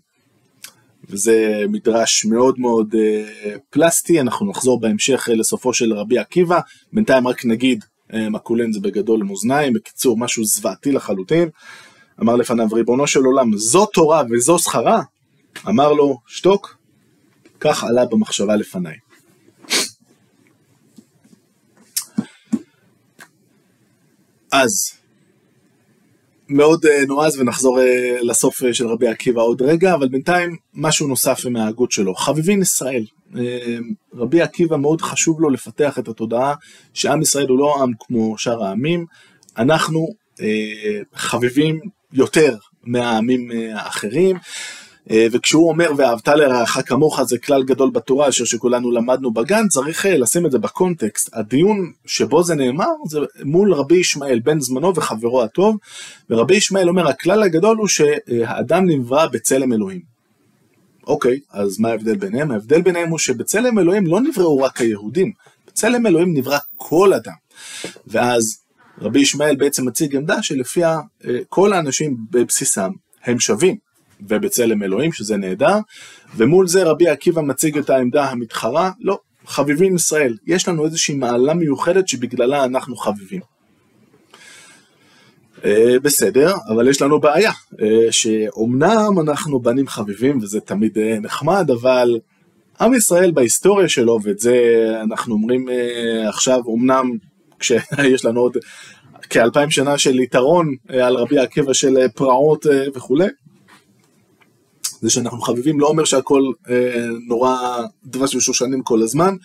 וזה 1.10 1.64
מדרש 1.68 2.24
מאוד 2.24 2.60
מאוד 2.60 2.94
אה, 2.98 3.56
פלסטי, 3.70 4.20
אנחנו 4.20 4.50
נחזור 4.50 4.80
בהמשך 4.80 5.28
לסופו 5.32 5.72
של 5.72 5.92
רבי 5.92 6.18
עקיבא, 6.18 6.60
בינתיים 6.92 7.28
רק 7.28 7.44
נגיד, 7.44 7.84
אה, 8.14 8.28
מקולין 8.30 8.72
זה 8.72 8.80
בגדול 8.80 9.22
מאזניים, 9.22 9.72
בקיצור 9.72 10.18
משהו 10.18 10.44
זוועתי 10.44 10.92
לחלוטין. 10.92 11.48
אמר 12.20 12.36
לפניו 12.36 12.68
ריבונו 12.72 13.06
של 13.06 13.24
עולם, 13.24 13.56
זו 13.56 13.86
תורה 13.86 14.22
וזו 14.30 14.58
שכרה? 14.58 15.02
אמר 15.68 15.92
לו, 15.92 16.18
שתוק, 16.26 16.78
כך 17.60 17.84
עלה 17.84 18.04
במחשבה 18.04 18.56
לפניי. 18.56 18.96
אז 24.52 24.97
מאוד 26.48 26.86
uh, 26.86 27.06
נועז 27.06 27.40
ונחזור 27.40 27.78
uh, 27.78 27.82
לסוף 28.22 28.62
uh, 28.62 28.66
של 28.72 28.86
רבי 28.86 29.08
עקיבא 29.08 29.42
עוד 29.42 29.62
רגע, 29.62 29.94
אבל 29.94 30.08
בינתיים 30.08 30.56
משהו 30.74 31.06
נוסף 31.06 31.46
מההגות 31.46 31.92
שלו. 31.92 32.14
חביבין 32.14 32.62
ישראל. 32.62 33.04
רבי 34.14 34.42
עקיבא 34.42 34.76
מאוד 34.76 35.00
חשוב 35.00 35.40
לו 35.40 35.50
לפתח 35.50 35.98
את 35.98 36.08
התודעה 36.08 36.54
שעם 36.94 37.22
ישראל 37.22 37.48
הוא 37.48 37.58
לא 37.58 37.82
עם 37.82 37.92
כמו 38.00 38.38
שאר 38.38 38.64
העמים, 38.64 39.06
אנחנו 39.58 40.08
חביבים 41.14 41.80
יותר 42.12 42.56
מהעמים 42.84 43.50
האחרים. 43.74 44.36
אה, 45.10 45.26
וכשהוא 45.32 45.68
אומר 45.68 45.90
ואהבת 45.96 46.28
לרעך 46.28 46.78
כמוך 46.86 47.22
זה 47.22 47.38
כלל 47.38 47.62
גדול 47.62 47.90
בתורה 47.90 48.28
אשר 48.28 48.44
שכולנו 48.44 48.90
למדנו 48.90 49.30
בגן 49.30 49.68
צריך 49.68 50.06
אה, 50.06 50.18
לשים 50.18 50.46
את 50.46 50.50
זה 50.50 50.58
בקונטקסט 50.58 51.30
הדיון 51.32 51.92
שבו 52.06 52.42
זה 52.42 52.54
נאמר 52.54 52.86
זה 53.08 53.18
מול 53.44 53.74
רבי 53.74 53.96
ישמעאל 53.96 54.40
בן 54.40 54.60
זמנו 54.60 54.94
וחברו 54.94 55.42
הטוב 55.42 55.76
ורבי 56.30 56.56
ישמעאל 56.56 56.88
אומר 56.88 57.08
הכלל 57.08 57.42
הגדול 57.42 57.76
הוא 57.76 57.88
שהאדם 57.88 58.90
נברא 58.90 59.26
בצלם 59.26 59.72
אלוהים. 59.72 60.00
אוקיי 61.06 61.40
אז 61.52 61.80
מה 61.80 61.88
ההבדל 61.88 62.16
ביניהם? 62.16 62.50
ההבדל 62.50 62.82
ביניהם 62.82 63.08
הוא 63.08 63.18
שבצלם 63.18 63.78
אלוהים 63.78 64.06
לא 64.06 64.20
נבראו 64.20 64.58
רק 64.58 64.80
היהודים 64.80 65.32
בצלם 65.66 66.06
אלוהים 66.06 66.36
נברא 66.36 66.58
כל 66.76 67.12
אדם 67.12 67.32
ואז 68.06 68.58
רבי 69.00 69.20
ישמעאל 69.20 69.56
בעצם 69.56 69.88
מציג 69.88 70.16
עמדה 70.16 70.42
שלפיה 70.42 70.98
אה, 71.24 71.38
כל 71.48 71.72
האנשים 71.72 72.16
בבסיסם 72.30 72.90
הם 73.24 73.40
שווים 73.40 73.87
ובצלם 74.20 74.82
אלוהים, 74.82 75.12
שזה 75.12 75.36
נהדר, 75.36 75.78
ומול 76.36 76.66
זה 76.66 76.84
רבי 76.84 77.08
עקיבא 77.08 77.42
מציג 77.42 77.78
את 77.78 77.90
העמדה 77.90 78.30
המתחרה, 78.30 78.90
לא, 79.00 79.18
חביבים 79.46 79.94
ישראל, 79.94 80.36
יש 80.46 80.68
לנו 80.68 80.84
איזושהי 80.84 81.14
מעלה 81.14 81.54
מיוחדת 81.54 82.08
שבגללה 82.08 82.64
אנחנו 82.64 82.96
חביבים. 82.96 83.40
Uh, 85.56 85.60
בסדר, 86.02 86.54
אבל 86.68 86.88
יש 86.88 87.02
לנו 87.02 87.20
בעיה, 87.20 87.50
uh, 87.50 87.76
שאומנם 88.10 89.20
אנחנו 89.20 89.60
בנים 89.60 89.88
חביבים 89.88 90.38
וזה 90.42 90.60
תמיד 90.60 90.98
uh, 90.98 91.20
נחמד, 91.20 91.70
אבל 91.70 92.18
עם 92.80 92.94
ישראל 92.94 93.30
בהיסטוריה 93.30 93.88
שלו, 93.88 94.18
ואת 94.22 94.38
זה 94.38 94.56
אנחנו 95.02 95.34
אומרים 95.34 95.68
uh, 95.68 96.28
עכשיו, 96.28 96.60
אמנם 96.74 97.10
כשיש 97.58 98.24
לנו 98.26 98.40
עוד 98.40 98.56
כאלפיים 99.30 99.70
שנה 99.70 99.98
של 99.98 100.20
יתרון 100.20 100.66
uh, 100.88 100.92
על 100.94 101.16
רבי 101.16 101.38
עקיבא 101.38 101.72
של 101.72 101.96
uh, 101.96 102.12
פרעות 102.14 102.66
uh, 102.66 102.68
וכולי, 102.94 103.28
זה 105.00 105.10
שאנחנו 105.10 105.40
חביבים 105.40 105.80
לא 105.80 105.86
אומר 105.86 106.04
שהכל 106.04 106.42
אה, 106.70 107.06
נורא 107.26 107.78
דבש 108.04 108.34
ושושנים 108.34 108.82
כל 108.82 109.02
הזמן, 109.02 109.36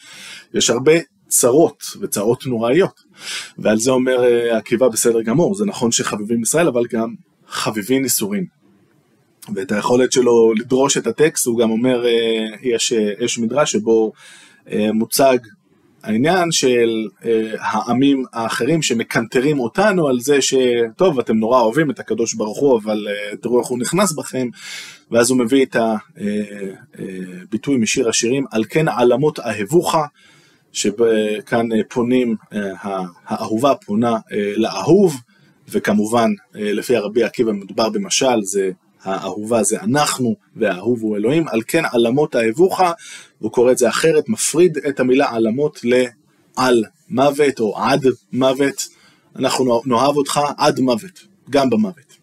יש 0.53 0.69
הרבה 0.69 0.93
צרות 1.27 1.83
וצרות 2.01 2.45
נוראיות, 2.45 3.03
ועל 3.57 3.79
זה 3.79 3.91
אומר 3.91 4.23
אה, 4.23 4.57
עקיבא 4.57 4.87
בסדר 4.87 5.21
גמור, 5.21 5.55
זה 5.55 5.65
נכון 5.65 5.91
שחביבים 5.91 6.41
ישראל 6.41 6.67
אבל 6.67 6.85
גם 6.91 7.13
חביבים 7.47 8.03
איסורים. 8.03 8.63
ואת 9.55 9.71
היכולת 9.71 10.11
שלו 10.11 10.53
לדרוש 10.53 10.97
את 10.97 11.07
הטקסט 11.07 11.45
הוא 11.45 11.59
גם 11.59 11.71
אומר, 11.71 12.05
אה, 12.05 12.45
יש, 12.61 12.93
אה, 12.93 13.11
יש 13.19 13.39
מדרש 13.39 13.71
שבו 13.71 14.11
אה, 14.71 14.91
מוצג 14.93 15.37
העניין 16.03 16.51
של 16.51 17.07
אה, 17.25 17.51
העמים 17.59 18.23
האחרים 18.33 18.81
שמקנטרים 18.81 19.59
אותנו 19.59 20.07
על 20.07 20.19
זה 20.19 20.37
שטוב 20.41 21.19
אתם 21.19 21.37
נורא 21.37 21.61
אוהבים 21.61 21.91
את 21.91 21.99
הקדוש 21.99 22.33
ברוך 22.33 22.59
הוא 22.59 22.79
אבל 22.79 23.07
אה, 23.07 23.37
תראו 23.37 23.59
איך 23.59 23.67
הוא 23.67 23.79
נכנס 23.79 24.13
בכם. 24.13 24.47
ואז 25.13 25.29
הוא 25.29 25.39
מביא 25.39 25.65
את 25.65 25.75
הביטוי 25.75 27.75
אה, 27.75 27.79
משיר 27.79 28.09
השירים 28.09 28.45
על 28.51 28.63
כן 28.69 28.87
עלמות 28.87 29.39
אהבוך 29.39 29.95
שכאן 30.71 31.67
פונים 31.89 32.35
אה, 32.53 32.71
האהובה 33.25 33.75
פונה 33.75 34.17
אה, 34.31 34.53
לאהוב 34.55 35.15
וכמובן 35.69 36.31
לפי 36.53 36.95
הרבי 36.95 37.23
עקיבא 37.23 37.51
מדובר 37.51 37.89
במשל 37.89 38.41
זה 38.41 38.71
האהובה 39.03 39.63
זה 39.63 39.81
אנחנו 39.81 40.35
והאהוב 40.55 41.01
הוא 41.01 41.17
אלוהים, 41.17 41.47
על 41.47 41.61
כן 41.67 41.83
עלמות 41.91 42.35
אהבוך, 42.35 42.81
הוא 43.39 43.51
קורא 43.51 43.71
את 43.71 43.77
זה 43.77 43.89
אחרת, 43.89 44.29
מפריד 44.29 44.77
את 44.77 44.99
המילה 44.99 45.29
עלמות 45.29 45.79
לעל 45.83 46.83
מוות 47.09 47.59
או 47.59 47.77
עד 47.77 48.07
מוות, 48.33 48.87
אנחנו 49.35 49.81
נאהב 49.85 50.17
אותך 50.17 50.39
עד 50.57 50.79
מוות, 50.79 51.19
גם 51.49 51.69
במוות. 51.69 52.17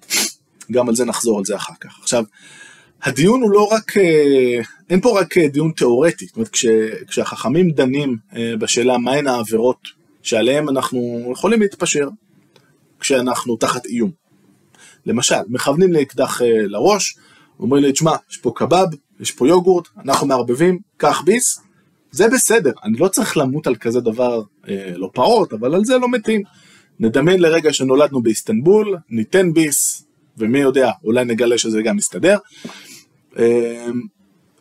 גם 0.72 0.88
על 0.88 0.94
זה 0.94 1.04
נחזור 1.04 1.38
על 1.38 1.44
זה 1.44 1.56
אחר 1.56 1.72
כך. 1.80 1.98
עכשיו, 2.02 2.24
הדיון 3.02 3.42
הוא 3.42 3.50
לא 3.50 3.68
רק, 3.72 3.96
אה, 3.96 4.60
אין 4.90 5.00
פה 5.00 5.20
רק 5.20 5.38
אה, 5.38 5.48
דיון 5.48 5.72
תיאורטי, 5.76 6.26
זאת 6.26 6.36
אומרת 6.36 6.48
כש, 6.48 6.66
כשהחכמים 7.06 7.70
דנים 7.70 8.16
אה, 8.36 8.54
בשאלה 8.58 8.98
מהן 8.98 9.26
העבירות 9.26 9.78
שעליהן 10.22 10.68
אנחנו 10.68 11.30
יכולים 11.32 11.60
להתפשר 11.60 12.08
כשאנחנו 13.00 13.56
תחת 13.56 13.86
איום. 13.86 14.19
למשל, 15.06 15.40
מכוונים 15.48 15.92
לי 15.92 16.02
אקדח 16.02 16.42
אה, 16.42 16.66
לראש, 16.66 17.16
אומרים 17.60 17.84
לי, 17.84 17.92
תשמע, 17.92 18.16
יש 18.30 18.36
פה 18.36 18.52
קבב, 18.54 18.86
יש 19.20 19.30
פה 19.30 19.48
יוגורט, 19.48 19.88
אנחנו 20.04 20.26
מערבבים, 20.26 20.78
קח 20.96 21.22
ביס, 21.24 21.60
זה 22.10 22.28
בסדר, 22.28 22.72
אני 22.84 22.98
לא 22.98 23.08
צריך 23.08 23.36
למות 23.36 23.66
על 23.66 23.76
כזה 23.76 24.00
דבר, 24.00 24.42
אה, 24.68 24.92
לא 24.96 25.10
פעוט, 25.14 25.52
אבל 25.52 25.74
על 25.74 25.84
זה 25.84 25.98
לא 25.98 26.10
מתים. 26.10 26.42
נדמיין 27.00 27.40
לרגע 27.40 27.72
שנולדנו 27.72 28.22
באיסטנבול, 28.22 28.96
ניתן 29.08 29.52
ביס, 29.52 30.06
ומי 30.38 30.58
יודע, 30.58 30.90
אולי 31.04 31.24
נגלה 31.24 31.58
שזה 31.58 31.82
גם 31.82 31.96
מסתדר. 31.96 32.38
אה, 33.38 33.86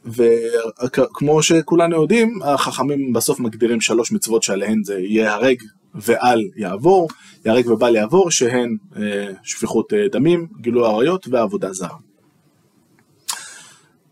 וכמו 0.05 1.43
שכולנו 1.43 2.01
יודעים, 2.01 2.39
החכמים 2.43 3.13
בסוף 3.13 3.39
מגדירים 3.39 3.81
שלוש 3.81 4.11
מצוות 4.11 4.43
שעליהן 4.43 4.83
זה 4.83 4.99
ייהרג 4.99 5.57
ואל 5.95 6.41
יעבור, 6.55 7.07
ייהרג 7.45 7.67
ובל 7.67 7.95
יעבור, 7.95 8.31
שהן 8.31 8.77
אה, 8.97 9.27
שפיכות 9.43 9.93
אה, 9.93 10.07
דמים, 10.11 10.47
גילוי 10.61 10.87
עריות 10.87 11.27
ועבודה 11.27 11.73
זרה. 11.73 11.97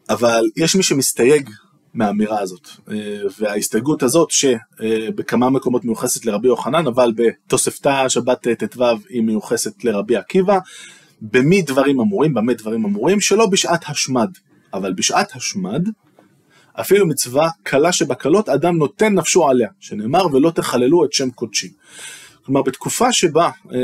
אבל 0.10 0.44
יש 0.58 0.76
מי 0.76 0.84
שמסתייג 0.84 1.50
מהאמירה 1.94 2.40
הזאת, 2.40 2.68
וההסתייגות 3.40 4.04
הזאת 4.04 4.32
שבכמה 4.32 5.50
מקומות 5.50 5.86
מיוחסת 5.86 6.26
לרבי 6.26 6.48
יוחנן, 6.48 6.88
אבל 6.88 7.14
בתוספתא 7.16 8.10
שבת 8.10 8.48
ט"ו 8.48 8.84
היא 9.10 9.22
מיוחסת 9.22 9.84
לרבי 9.84 10.16
עקיבא, 10.16 10.60
במי 11.22 11.62
דברים 11.62 12.00
אמורים, 12.00 12.34
במה 12.34 12.54
דברים 12.54 12.86
אמורים, 12.86 13.22
שלא 13.22 13.46
בשעת 13.46 13.84
השמד, 13.88 14.30
אבל 14.74 14.94
בשעת 14.94 15.36
השמד, 15.36 15.88
אפילו 16.82 17.08
מצווה 17.08 17.50
קלה 17.64 17.92
שבקלות, 17.92 18.50
אדם 18.50 18.78
נותן 18.78 19.14
נפשו 19.14 19.50
עליה, 19.50 19.70
שנאמר 19.80 20.26
ולא 20.34 20.50
תחללו 20.50 21.06
את 21.06 21.14
שם 21.14 21.30
קודשי. 21.30 21.70
כלומר 22.48 22.62
בתקופה 22.62 23.14
שבה 23.14 23.50
אה, 23.74 23.80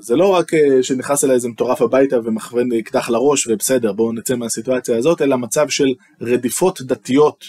זה 0.00 0.16
לא 0.16 0.28
רק 0.28 0.54
אה, 0.54 0.82
שנכנס 0.82 1.24
אליי 1.24 1.34
איזה 1.34 1.48
מטורף 1.48 1.82
הביתה 1.82 2.16
ומכוון 2.24 2.72
אקדח 2.72 3.10
לראש 3.10 3.46
ובסדר 3.46 3.92
בואו 3.92 4.12
נצא 4.12 4.34
מהסיטואציה 4.34 4.96
הזאת 4.96 5.22
אלא 5.22 5.36
מצב 5.36 5.68
של 5.68 5.94
רדיפות 6.20 6.82
דתיות 6.82 7.44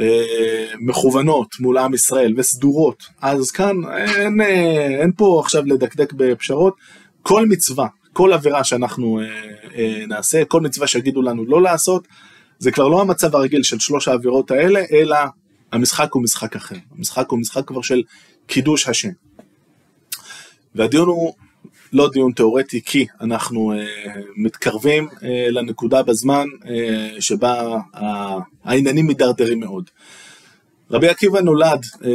אה, 0.00 0.66
מכוונות 0.80 1.48
מול 1.60 1.78
עם 1.78 1.94
ישראל 1.94 2.34
וסדורות 2.36 3.02
אז 3.22 3.50
כאן 3.50 3.76
אין, 3.96 4.40
אין 5.00 5.12
פה 5.16 5.40
עכשיו 5.44 5.62
לדקדק 5.66 6.12
בפשרות 6.12 6.74
כל 7.22 7.46
מצווה 7.46 7.86
כל 8.12 8.32
עבירה 8.32 8.64
שאנחנו 8.64 9.20
נעשה 10.08 10.44
כל 10.44 10.60
מצווה 10.60 10.86
שיגידו 10.86 11.22
לנו 11.22 11.44
לא 11.44 11.62
לעשות 11.62 12.08
זה 12.62 12.70
כבר 12.70 12.88
לא 12.88 13.00
המצב 13.00 13.36
הרגיל 13.36 13.62
של 13.62 13.78
שלוש 13.78 14.08
העבירות 14.08 14.50
האלה 14.50 14.80
אלא 14.92 15.16
המשחק 15.72 16.12
הוא 16.12 16.22
משחק 16.22 16.56
אחר 16.56 16.76
המשחק 16.98 17.28
הוא 17.28 17.38
משחק 17.38 17.66
כבר 17.66 17.82
של 17.82 18.02
קידוש 18.46 18.88
השם 18.88 19.08
והדיון 20.74 21.08
הוא 21.08 21.32
לא 21.92 22.10
דיון 22.12 22.32
תיאורטי 22.32 22.80
כי 22.84 23.06
אנחנו 23.20 23.72
uh, 23.72 23.76
מתקרבים 24.36 25.08
uh, 25.08 25.24
לנקודה 25.50 26.02
בזמן 26.02 26.46
uh, 26.62 26.66
שבה 27.20 27.76
uh, 27.94 27.98
העניינים 28.64 29.06
מידרדרים 29.06 29.60
מאוד. 29.60 29.90
רבי 30.90 31.08
עקיבא 31.08 31.40
נולד 31.40 31.84
uh, 31.94 32.06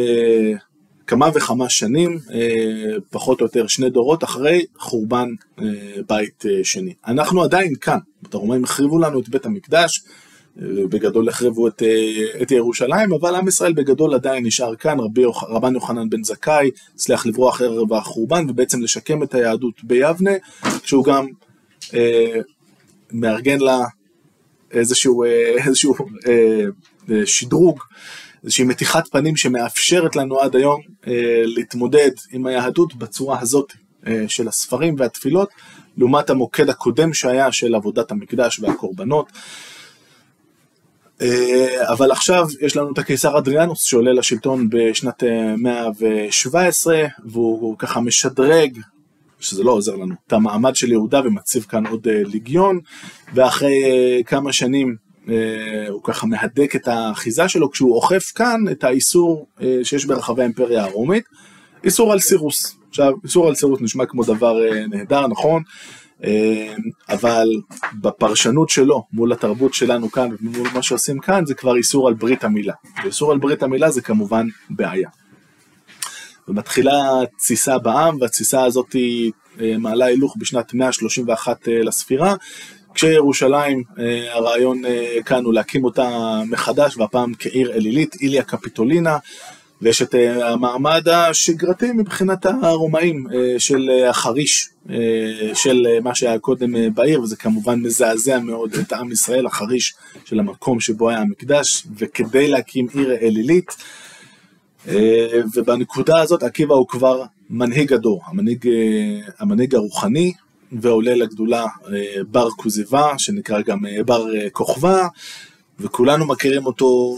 כמה 1.08 1.30
וכמה 1.36 1.70
שנים, 1.70 2.20
uh, 2.28 2.32
פחות 3.10 3.42
או 3.42 3.46
יותר 3.46 3.68
שני 3.68 3.90
דורות 3.90 4.24
אחרי 4.24 4.66
חורבן 4.78 5.28
uh, 5.58 5.62
בית 6.10 6.46
uh, 6.46 6.50
שני. 6.64 6.94
אנחנו 7.08 7.44
עדיין 7.44 7.76
כאן, 7.82 8.00
הרומאים 8.34 8.64
החריבו 8.64 9.00
לנו 9.00 9.20
את 9.20 9.30
בית 9.30 9.46
המקדש, 9.46 10.04
בגדול 10.62 11.30
החרבו 11.30 11.68
את, 11.68 11.84
אה, 11.84 12.42
את 12.42 12.52
ירושלים, 12.52 13.14
אבל 13.14 13.36
עם 13.36 13.48
ישראל 13.48 13.74
בגדול 13.74 14.14
עדיין 14.14 14.46
נשאר 14.46 14.76
כאן, 14.76 15.00
רבי, 15.00 15.24
רבן 15.50 15.74
יוחנן 15.74 16.10
בן 16.10 16.24
זכאי 16.24 16.72
הצליח 16.96 17.26
לברוח 17.26 17.62
ערב 17.62 17.94
החורבן 17.94 18.50
ובעצם 18.50 18.82
לשקם 18.82 19.24
את 19.24 19.34
היהדות 19.34 19.84
ביבנה, 19.84 20.32
כשהוא 20.84 21.06
גם 21.06 21.28
אה, 21.94 22.42
מארגן 23.12 23.60
לה 23.60 23.80
איזשהו, 24.72 25.24
אה, 25.24 25.54
איזשהו 25.66 25.96
אה, 26.28 26.64
אה, 27.12 27.26
שדרוג, 27.26 27.80
איזושהי 28.44 28.66
מתיחת 28.66 29.08
פנים 29.08 29.38
שמאפשרת 29.38 30.16
לנו 30.16 30.40
עד 30.40 30.56
היום 30.56 30.82
אה, 31.08 31.42
להתמודד 31.46 32.12
עם 32.32 32.46
היהדות 32.46 32.96
בצורה 32.96 33.40
הזאת 33.40 33.74
אה, 34.08 34.26
של 34.28 34.48
הספרים 34.48 34.96
והתפילות, 34.98 35.50
לעומת 35.98 36.30
המוקד 36.30 36.70
הקודם 36.70 37.14
שהיה 37.14 37.52
של 37.52 37.76
עבודת 37.76 38.12
המקדש 38.12 38.60
והקורבנות. 38.60 39.32
אה, 41.22 41.94
אבל 41.94 42.12
עכשיו 42.12 42.48
יש 42.62 42.78
לנו 42.78 42.92
את 42.92 42.98
הקיסר 42.98 43.38
אדריאנוס 43.38 43.84
שעולה 43.84 44.14
לשלטון 44.14 44.68
בשנת 44.70 45.24
117 45.58 46.96
אה, 46.96 47.08
והוא 47.26 47.78
ככה 47.78 48.02
משדרג 48.02 48.78
שזה 49.40 49.64
לא 49.64 49.72
עוזר 49.72 49.96
לנו, 49.96 50.16
את 50.28 50.34
המעמד 50.34 50.76
של 50.76 50.92
יהודה 50.92 51.22
ומציב 51.26 51.64
כאן 51.64 51.88
עוד 51.88 52.08
אה, 52.08 52.22
ליגיון 52.26 52.80
ואחרי 53.34 53.84
כמה 54.26 54.54
שנים 54.54 55.08
הוא 55.90 56.02
ככה 56.04 56.28
מהדק 56.28 56.76
את 56.76 56.88
האחיזה 56.88 57.48
שלו 57.50 57.72
כשהוא 57.72 57.96
אוכף 57.96 58.32
כאן 58.36 58.62
את 58.72 58.84
האיסור 58.84 59.48
שיש 59.84 60.06
ברחבי 60.06 60.42
האימפריה 60.42 60.84
הרומית, 60.84 61.24
איסור 61.84 62.14
על 62.14 62.20
סירוס. 62.20 62.78
עכשיו, 62.90 63.14
איסור 63.24 63.48
על 63.48 63.56
סירוס 63.56 63.82
נשמע 63.82 64.06
כמו 64.06 64.24
דבר 64.24 64.58
נהדר, 64.90 65.28
נכון? 65.28 65.64
אמ, 66.24 66.30
אבל 67.10 67.48
בפרשנות 68.02 68.70
שלו 68.70 69.04
מול 69.14 69.32
התרבות 69.32 69.74
שלנו 69.74 70.12
כאן 70.12 70.30
ומול 70.42 70.68
מה 70.74 70.84
שעושים 70.84 71.20
כאן 71.20 71.46
זה 71.46 71.54
כבר 71.54 71.76
איסור 71.76 72.08
על 72.08 72.14
ברית 72.14 72.44
המילה. 72.44 72.74
ואיסור 73.04 73.32
על 73.32 73.38
ברית 73.38 73.64
המילה 73.64 73.92
זה 73.92 74.02
כמובן 74.02 74.48
בעיה. 74.70 75.10
ומתחילה 76.48 77.02
תסיסה 77.38 77.78
בעם 77.78 78.18
והתסיסה 78.22 78.64
הזאת 78.64 78.96
אה, 79.62 79.78
מעלה 79.78 80.06
הילוך 80.06 80.36
בשנת 80.40 80.74
131 80.74 81.68
אה, 81.68 81.84
לספירה 81.84 82.36
כשירושלים 82.94 83.84
אה, 84.00 84.34
הרעיון 84.34 84.82
כאן 85.26 85.44
הוא 85.44 85.54
להקים 85.54 85.84
אותה 85.84 86.40
מחדש 86.50 86.98
והפעם 86.98 87.32
כעיר 87.40 87.74
אלילית, 87.74 88.16
איליה 88.16 88.44
קפיטולינה 88.44 89.18
ויש 89.82 90.02
את 90.02 90.16
אה, 90.16 90.52
המעמד 90.52 91.08
השגרתי 91.08 91.92
מבחינת 91.92 92.46
הרומאים 92.46 93.28
אה, 93.34 93.60
של 93.60 93.90
אה, 93.90 94.10
החריש, 94.10 94.70
של 95.54 95.86
מה 96.04 96.16
שהיה 96.16 96.40
קודם 96.40 96.94
בעיר, 96.94 97.22
וזה 97.22 97.36
כמובן 97.36 97.80
מזעזע 97.80 98.40
מאוד 98.40 98.74
את 98.74 98.94
עם 98.94 99.12
ישראל, 99.12 99.46
החריש 99.46 99.96
של 100.26 100.40
המקום 100.40 100.80
שבו 100.80 101.10
היה 101.10 101.20
המקדש, 101.20 101.84
וכדי 101.98 102.48
להקים 102.48 102.88
עיר 102.94 103.16
אלילית, 103.22 103.76
ובנקודה 105.56 106.22
הזאת 106.22 106.44
עקיבא 106.44 106.74
הוא 106.74 106.88
כבר 106.88 107.24
מנהיג 107.50 107.94
הדור, 107.94 108.22
המנהיג, 108.26 108.70
המנהיג 109.40 109.76
הרוחני, 109.76 110.34
ועולה 110.72 111.16
לגדולה 111.16 111.66
בר 112.32 112.50
כוזיבה, 112.50 113.14
שנקרא 113.18 113.62
גם 113.62 113.80
בר 114.06 114.26
כוכבא, 114.52 115.08
וכולנו 115.80 116.26
מכירים 116.26 116.66
אותו 116.66 117.16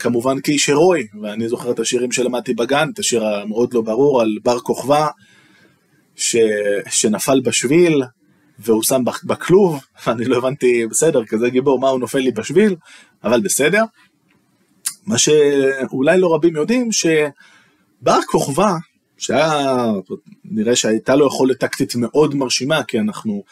כמובן 0.00 0.40
כאיש 0.40 0.68
הירואי, 0.68 1.06
ואני 1.22 1.48
זוכר 1.48 1.70
את 1.70 1.78
השירים 1.78 2.12
שלמדתי 2.12 2.54
בגן, 2.54 2.88
את 2.94 2.98
השיר 2.98 3.24
המאוד 3.24 3.74
לא 3.74 3.80
ברור 3.80 4.20
על 4.20 4.38
בר 4.42 4.60
כוכבא, 4.60 5.08
ש... 6.16 6.36
שנפל 6.90 7.40
בשביל, 7.40 8.02
והוא 8.58 8.82
שם 8.82 9.02
בכלוב, 9.24 9.80
אני 10.06 10.24
לא 10.24 10.36
הבנתי, 10.36 10.86
בסדר, 10.86 11.24
כזה 11.24 11.50
גיבור, 11.50 11.80
מה 11.80 11.88
הוא 11.88 12.00
נופל 12.00 12.18
לי 12.18 12.30
בשביל, 12.30 12.76
אבל 13.24 13.40
בסדר. 13.40 13.84
מה 15.06 15.18
שאולי 15.18 16.20
לא 16.20 16.34
רבים 16.34 16.56
יודעים, 16.56 16.88
שבר 16.92 18.18
כוכבא, 18.26 18.74
שהיה, 19.18 19.64
נראה 20.44 20.76
שהייתה 20.76 21.16
לו 21.16 21.26
יכולת 21.26 21.58
טקטית 21.58 21.94
מאוד 21.96 22.34
מרשימה, 22.34 22.82
כי 22.82 23.00
אנחנו 23.00 23.42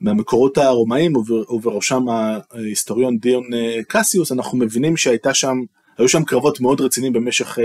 מהמקורות 0.00 0.58
הרומאים 0.58 1.16
ובראשם 1.50 2.04
ההיסטוריון 2.08 3.18
דיון 3.18 3.54
אה, 3.54 3.80
קסיוס, 3.88 4.32
אנחנו 4.32 4.58
מבינים 4.58 4.96
שהייתה 4.96 5.34
שם 5.34 5.56
היו 5.98 6.08
שם 6.08 6.24
קרבות 6.24 6.60
מאוד 6.60 6.80
רציניים 6.80 7.12
במשך 7.12 7.58
uh, 7.58 7.62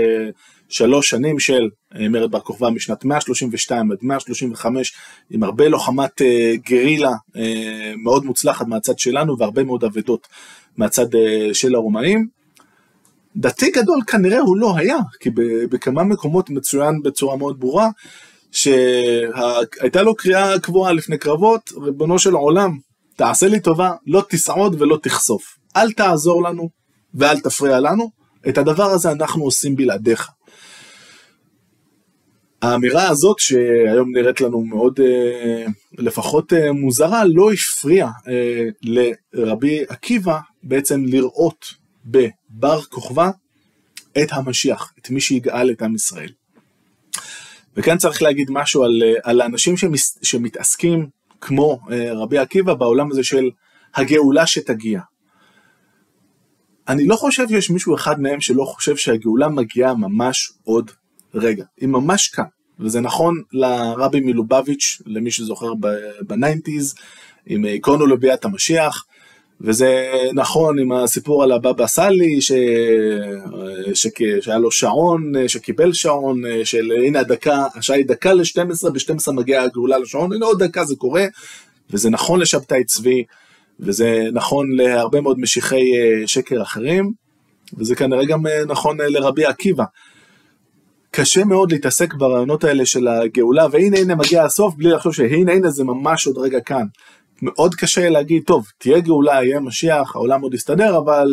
שלוש 0.68 1.10
שנים 1.10 1.38
של 1.38 1.68
uh, 1.94 1.98
מרד 2.10 2.30
בר 2.30 2.40
כוכבא 2.40 2.70
משנת 2.70 3.04
132 3.04 3.92
עד 3.92 3.98
135 4.02 4.92
עם 5.30 5.42
הרבה 5.42 5.68
לוחמת 5.68 6.20
uh, 6.20 6.24
גרילה 6.70 7.12
מאוד 7.96 8.24
מוצלחת 8.24 8.66
מהצד 8.66 8.98
שלנו 8.98 9.38
והרבה 9.38 9.64
מאוד 9.64 9.84
אבדות 9.84 10.28
מהצד 10.76 11.06
של 11.52 11.74
הרומאים. 11.74 12.28
דתי 13.36 13.70
גדול 13.70 14.00
כנראה 14.06 14.40
הוא 14.40 14.56
לא 14.56 14.76
היה, 14.76 14.96
כי 15.20 15.30
בכמה 15.70 16.04
מקומות 16.04 16.50
מצוין 16.50 17.02
בצורה 17.02 17.36
מאוד 17.36 17.60
ברורה 17.60 17.88
שהייתה 18.52 20.02
לו 20.02 20.14
קריאה 20.14 20.58
קבועה 20.58 20.92
לפני 20.92 21.18
קרבות, 21.18 21.72
ריבונו 21.84 22.18
של 22.18 22.34
עולם, 22.34 22.78
תעשה 23.16 23.48
לי 23.48 23.60
טובה, 23.60 23.92
לא 24.06 24.22
תסעוד 24.28 24.82
ולא 24.82 24.98
תחשוף. 25.02 25.58
אל 25.76 25.92
תעזור 25.92 26.42
לנו 26.42 26.68
ואל 27.14 27.40
תפריע 27.40 27.80
לנו, 27.80 28.10
את 28.48 28.58
הדבר 28.58 28.84
הזה 28.84 29.12
אנחנו 29.12 29.44
עושים 29.44 29.76
בלעדיך. 29.76 30.30
האמירה 32.62 33.08
הזאת 33.08 33.38
שהיום 33.38 34.16
נראית 34.16 34.40
לנו 34.40 34.60
מאוד 34.60 35.00
אה, 35.00 35.66
לפחות 35.98 36.52
אה, 36.52 36.72
מוזרה 36.72 37.24
לא 37.24 37.52
הפריעה 37.52 38.10
אה, 38.28 38.64
לרבי 39.34 39.84
עקיבא 39.88 40.38
בעצם 40.62 41.04
לראות 41.04 41.66
בבר 42.04 42.82
כוכבא 42.82 43.30
את 44.22 44.28
המשיח, 44.32 44.92
את 44.98 45.10
מי 45.10 45.20
שיגאל 45.20 45.70
את 45.70 45.82
עם 45.82 45.94
ישראל. 45.94 46.32
וכאן 47.76 47.98
צריך 47.98 48.22
להגיד 48.22 48.48
משהו 48.50 48.84
על, 48.84 49.02
על 49.22 49.40
האנשים 49.40 49.76
שמס, 49.76 50.18
שמתעסקים 50.22 51.08
כמו 51.40 51.80
רבי 51.90 52.38
עקיבא 52.38 52.74
בעולם 52.74 53.10
הזה 53.10 53.24
של 53.24 53.50
הגאולה 53.94 54.46
שתגיע. 54.46 55.00
אני 56.90 57.06
לא 57.06 57.16
חושב 57.16 57.48
שיש 57.48 57.70
מישהו 57.70 57.94
אחד 57.94 58.20
מהם 58.20 58.40
שלא 58.40 58.64
חושב 58.64 58.96
שהגאולה 58.96 59.48
מגיעה 59.48 59.94
ממש 59.94 60.52
עוד 60.64 60.90
רגע, 61.34 61.64
היא 61.80 61.88
ממש 61.88 62.28
כאן, 62.28 62.44
וזה 62.80 63.00
נכון 63.00 63.42
לרבי 63.52 64.20
מלובביץ', 64.20 65.02
למי 65.06 65.30
שזוכר 65.30 65.72
בניינטיז, 66.20 66.94
עם 67.46 67.64
עקרונו 67.68 68.06
לביאת 68.06 68.44
המשיח, 68.44 69.04
וזה 69.60 70.10
נכון 70.34 70.78
עם 70.78 70.92
הסיפור 70.92 71.42
על 71.42 71.52
הבבא 71.52 71.86
סאלי, 71.86 72.40
ש... 72.40 72.52
ש... 73.94 74.06
שהיה 74.40 74.58
לו 74.58 74.70
שעון, 74.70 75.32
שקיבל 75.46 75.92
שעון, 75.92 76.42
של 76.64 76.92
הנה 77.04 77.20
הדקה, 77.20 77.66
השעה 77.74 77.96
היא 77.96 78.06
דקה 78.06 78.32
ל-12, 78.32 78.90
ב-12 78.90 79.32
מגיעה 79.32 79.64
הגאולה 79.64 79.98
לשעון, 79.98 80.32
הנה 80.32 80.46
עוד 80.46 80.62
דקה 80.62 80.84
זה 80.84 80.96
קורה, 80.96 81.26
וזה 81.90 82.10
נכון 82.10 82.40
לשבתאי 82.40 82.84
צבי, 82.84 83.24
וזה 83.80 84.28
נכון 84.32 84.66
להרבה 84.76 85.20
מאוד 85.20 85.38
משיחי 85.40 85.84
שקר 86.26 86.62
אחרים, 86.62 87.12
וזה 87.78 87.94
כנראה 87.94 88.24
גם 88.24 88.42
נכון 88.66 88.98
לרבי 89.00 89.44
עקיבא. 89.44 89.84
קשה 91.10 91.44
מאוד 91.44 91.72
להתעסק 91.72 92.14
ברעיונות 92.14 92.64
האלה 92.64 92.86
של 92.86 93.08
הגאולה, 93.08 93.66
והנה 93.70 93.98
הנה 93.98 94.14
מגיע 94.14 94.44
הסוף, 94.44 94.74
בלי 94.74 94.90
לחשוב 94.90 95.14
שהנה 95.14 95.52
הנה 95.52 95.70
זה 95.70 95.84
ממש 95.84 96.26
עוד 96.26 96.38
רגע 96.38 96.60
כאן. 96.60 96.86
מאוד 97.42 97.74
קשה 97.74 98.08
להגיד, 98.08 98.42
טוב, 98.46 98.66
תהיה 98.78 99.00
גאולה, 99.00 99.44
יהיה 99.44 99.60
משיח, 99.60 100.16
העולם 100.16 100.40
עוד 100.40 100.54
יסתדר, 100.54 100.98
אבל 100.98 101.28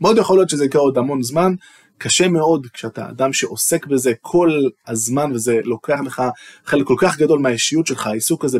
מאוד 0.00 0.18
יכול 0.18 0.36
להיות 0.38 0.50
שזה 0.50 0.64
יקרה 0.64 0.82
עוד 0.82 0.98
המון 0.98 1.22
זמן. 1.22 1.54
קשה 1.98 2.28
מאוד 2.28 2.66
כשאתה 2.72 3.08
אדם 3.08 3.32
שעוסק 3.32 3.86
בזה 3.86 4.12
כל 4.20 4.50
הזמן, 4.86 5.32
וזה 5.34 5.60
לוקח 5.64 5.98
לך 6.06 6.22
חלק 6.64 6.86
כל 6.86 6.94
כך 6.98 7.18
גדול 7.18 7.38
מהאישיות 7.38 7.86
שלך, 7.86 8.06
העיסוק 8.06 8.44
הזה 8.44 8.58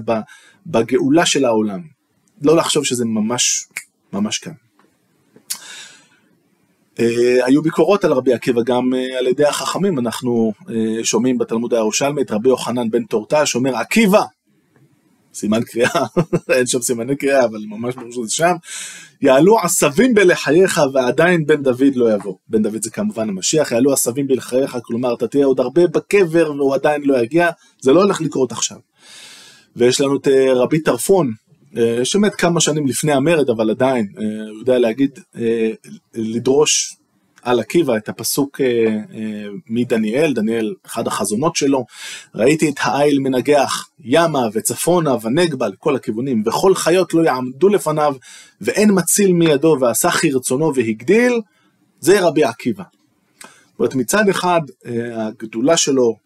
בגאולה 0.66 1.26
של 1.26 1.44
העולם. 1.44 1.97
לא 2.42 2.56
לחשוב 2.56 2.84
שזה 2.84 3.04
ממש, 3.04 3.64
ממש 4.12 4.38
כאן. 4.38 4.52
Uh, 6.96 7.00
היו 7.44 7.62
ביקורות 7.62 8.04
על 8.04 8.12
רבי 8.12 8.32
עקיבא 8.32 8.62
גם 8.62 8.92
uh, 8.92 9.18
על 9.18 9.26
ידי 9.26 9.44
החכמים, 9.44 9.98
אנחנו 9.98 10.52
uh, 10.60 10.70
שומעים 11.02 11.38
בתלמוד 11.38 11.74
הירושלמי 11.74 12.22
את 12.22 12.30
רבי 12.30 12.48
יוחנן 12.48 12.90
בן 12.90 13.04
תורתה 13.04 13.46
שאומר 13.46 13.76
עקיבא, 13.76 14.22
סימן 15.34 15.62
קריאה, 15.62 16.04
אין 16.54 16.66
שם 16.66 16.80
סימני 16.80 17.16
קריאה 17.16 17.44
אבל 17.44 17.58
ממש 17.66 17.94
ברור 17.94 18.12
שזה 18.12 18.30
שם, 18.30 18.54
יעלו 19.22 19.58
עשבים 19.60 20.14
בלחייך 20.14 20.80
ועדיין 20.94 21.46
בן 21.46 21.62
דוד 21.62 21.94
לא 21.94 22.14
יבוא, 22.14 22.34
בן 22.48 22.62
דוד 22.62 22.82
זה 22.82 22.90
כמובן 22.90 23.28
המשיח, 23.28 23.72
יעלו 23.72 23.92
עשבים 23.92 24.26
בלחייך, 24.26 24.76
כלומר 24.82 25.14
אתה 25.14 25.28
תהיה 25.28 25.46
עוד 25.46 25.60
הרבה 25.60 25.86
בקבר 25.86 26.52
והוא 26.52 26.74
עדיין 26.74 27.02
לא 27.04 27.22
יגיע, 27.22 27.50
זה 27.82 27.92
לא 27.92 28.02
הולך 28.02 28.20
לקרות 28.20 28.52
עכשיו. 28.52 28.78
ויש 29.76 30.00
לנו 30.00 30.16
את 30.16 30.28
רבי 30.54 30.80
טרפון, 30.80 31.32
שמת 32.04 32.34
כמה 32.34 32.60
שנים 32.60 32.86
לפני 32.86 33.12
המרד, 33.12 33.50
אבל 33.50 33.70
עדיין, 33.70 34.08
אה, 34.18 34.24
הוא 34.50 34.58
יודע 34.58 34.78
להגיד, 34.78 35.18
אה, 35.36 35.70
לדרוש 36.14 36.96
על 37.42 37.60
עקיבא 37.60 37.96
את 37.96 38.08
הפסוק 38.08 38.60
מדניאל, 39.70 40.34
דניאל, 40.34 40.74
אחד 40.86 41.06
החזונות 41.06 41.56
שלו, 41.56 41.84
ראיתי 42.34 42.68
את 42.68 42.74
העיל 42.80 43.18
מנגח 43.18 43.88
ימה 44.04 44.42
וצפונה 44.52 45.14
ונגבה 45.22 45.68
לכל 45.68 45.96
הכיוונים, 45.96 46.42
וכל 46.46 46.74
חיות 46.74 47.14
לא 47.14 47.22
יעמדו 47.22 47.68
לפניו, 47.68 48.14
ואין 48.60 48.90
מציל 48.94 49.32
מידו 49.32 49.76
ועשה 49.80 50.10
כרצונו 50.10 50.74
והגדיל, 50.74 51.40
זה 52.00 52.20
רבי 52.20 52.44
עקיבא. 52.44 52.84
זאת 53.42 53.78
אומרת, 53.78 53.94
מצד 53.94 54.28
אחד, 54.28 54.60
הגדולה 55.14 55.76
שלו 55.76 56.16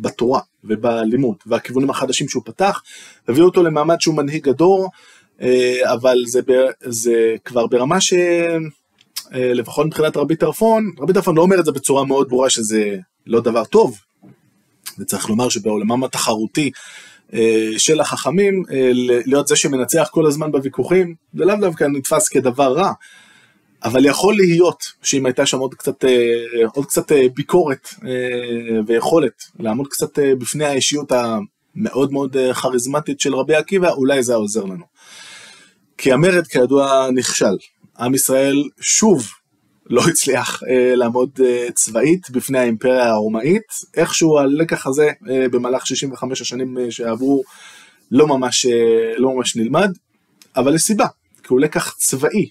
בתורה 0.00 0.40
ובלימוד 0.64 1.36
והכיוונים 1.46 1.90
החדשים 1.90 2.28
שהוא 2.28 2.42
פתח, 2.46 2.82
הביאו 3.28 3.46
אותו 3.46 3.62
למעמד 3.62 4.00
שהוא 4.00 4.14
מנהיג 4.14 4.48
הדור, 4.48 4.88
אה, 5.42 5.92
אבל 5.92 6.16
זה, 6.26 6.40
זה 6.84 7.36
כבר 7.44 7.66
ברמה 7.66 8.00
ש... 8.00 8.12
אה, 9.34 9.52
מבחינת 9.84 10.16
רבי 10.16 10.36
טרפון, 10.36 10.90
רבי 10.98 11.12
טרפון 11.12 11.36
לא 11.36 11.42
אומר 11.42 11.60
את 11.60 11.64
זה 11.64 11.72
בצורה 11.72 12.04
מאוד 12.04 12.28
ברורה 12.28 12.50
שזה 12.50 12.96
לא 13.26 13.40
דבר 13.40 13.64
טוב, 13.64 13.98
וצריך 14.98 15.28
לומר 15.30 15.48
שבעולמם 15.48 16.04
התחרותי 16.04 16.70
אה, 17.34 17.68
של 17.78 18.00
החכמים, 18.00 18.62
להיות 19.26 19.48
זה 19.48 19.56
שמנצח 19.56 20.08
כל 20.12 20.26
הזמן 20.26 20.52
בוויכוחים, 20.52 21.14
זה 21.34 21.44
לאו 21.44 21.56
דווקא 21.60 21.84
נתפס 21.84 22.28
כדבר 22.28 22.72
רע. 22.72 22.92
אבל 23.84 24.06
יכול 24.06 24.34
להיות 24.34 24.82
שאם 25.02 25.26
הייתה 25.26 25.46
שם 25.46 25.58
עוד 25.58 25.74
קצת, 25.74 26.04
אה, 26.04 26.66
עוד 26.74 26.86
קצת 26.86 27.12
אה, 27.12 27.26
ביקורת 27.34 27.88
אה, 28.06 28.80
ויכולת 28.86 29.42
לעמוד 29.58 29.86
קצת 29.88 30.18
בפני 30.18 30.64
האישיות 30.64 31.12
המאוד 31.12 32.12
מאוד 32.12 32.36
כריזמטית 32.62 33.20
של 33.20 33.34
רבי 33.34 33.54
עקיבא, 33.54 33.90
אולי 33.90 34.22
זה 34.22 34.32
היה 34.32 34.38
עוזר 34.38 34.64
לנו. 34.64 34.84
כי 35.98 36.12
המרד 36.12 36.46
כידוע 36.46 37.08
נכשל. 37.14 37.56
עם 37.98 38.14
ישראל 38.14 38.64
שוב 38.80 39.28
לא 39.86 40.02
הצליח 40.08 40.62
לעמוד 40.94 41.40
צבאית 41.74 42.30
בפני 42.30 42.58
האימפריה 42.58 43.10
הרומאית, 43.10 43.62
איכשהו 43.96 44.38
הלקח 44.38 44.86
הזה 44.86 45.10
במהלך 45.22 45.86
65 45.86 46.40
השנים 46.40 46.76
שעברו 46.90 47.42
לא 48.10 48.26
ממש, 48.26 48.66
לא 49.16 49.34
ממש 49.34 49.56
נלמד, 49.56 49.90
אבל 50.56 50.74
יש 50.74 50.82
סיבה, 50.82 51.06
כי 51.42 51.46
הוא 51.48 51.60
לקח 51.60 51.94
צבאי, 51.98 52.48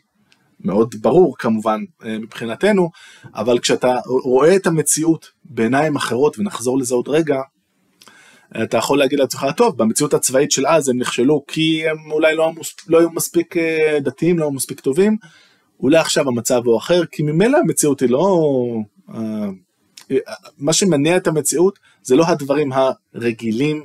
מאוד 0.60 0.96
ברור 1.02 1.36
כמובן 1.38 1.84
אה, 2.06 2.20
מבחינתנו, 2.20 2.90
אבל 3.36 3.60
כשאתה 3.60 3.96
רואה 4.06 4.56
את 4.56 4.68
המציאות 4.68 5.30
בעיניים 5.46 5.96
אחרות, 5.96 6.40
ונחזור 6.40 6.78
לזה 6.78 6.96
עוד 6.96 7.08
רגע, 7.08 7.42
אתה 8.64 8.78
יכול 8.78 8.98
להגיד 9.00 9.20
לעצמך, 9.20 9.46
טוב, 9.58 9.78
במציאות 9.78 10.14
הצבאית 10.14 10.52
של 10.52 10.68
אז 10.68 10.90
הם 10.90 10.98
נכשלו 10.98 11.44
כי 11.48 11.90
הם 11.90 12.12
אולי 12.12 12.36
לא, 12.36 12.52
לא 12.88 13.00
היו 13.00 13.10
מספיק 13.10 13.58
אה, 13.58 14.00
דתיים, 14.02 14.40
לא 14.40 14.44
היו 14.44 14.52
מספיק 14.52 14.80
טובים, 14.80 15.18
אולי 15.80 15.98
עכשיו 15.98 16.28
המצב 16.28 16.62
הוא 16.66 16.78
אחר, 16.78 17.06
כי 17.06 17.24
ממילא 17.24 17.58
המציאות 17.58 18.00
היא 18.00 18.10
לא... 18.10 18.46
אה, 19.14 19.50
מה 20.58 20.74
שמניע 20.74 21.18
את 21.18 21.28
המציאות 21.28 21.80
זה 22.04 22.16
לא 22.16 22.26
הדברים 22.28 22.70
הרגילים 22.74 23.84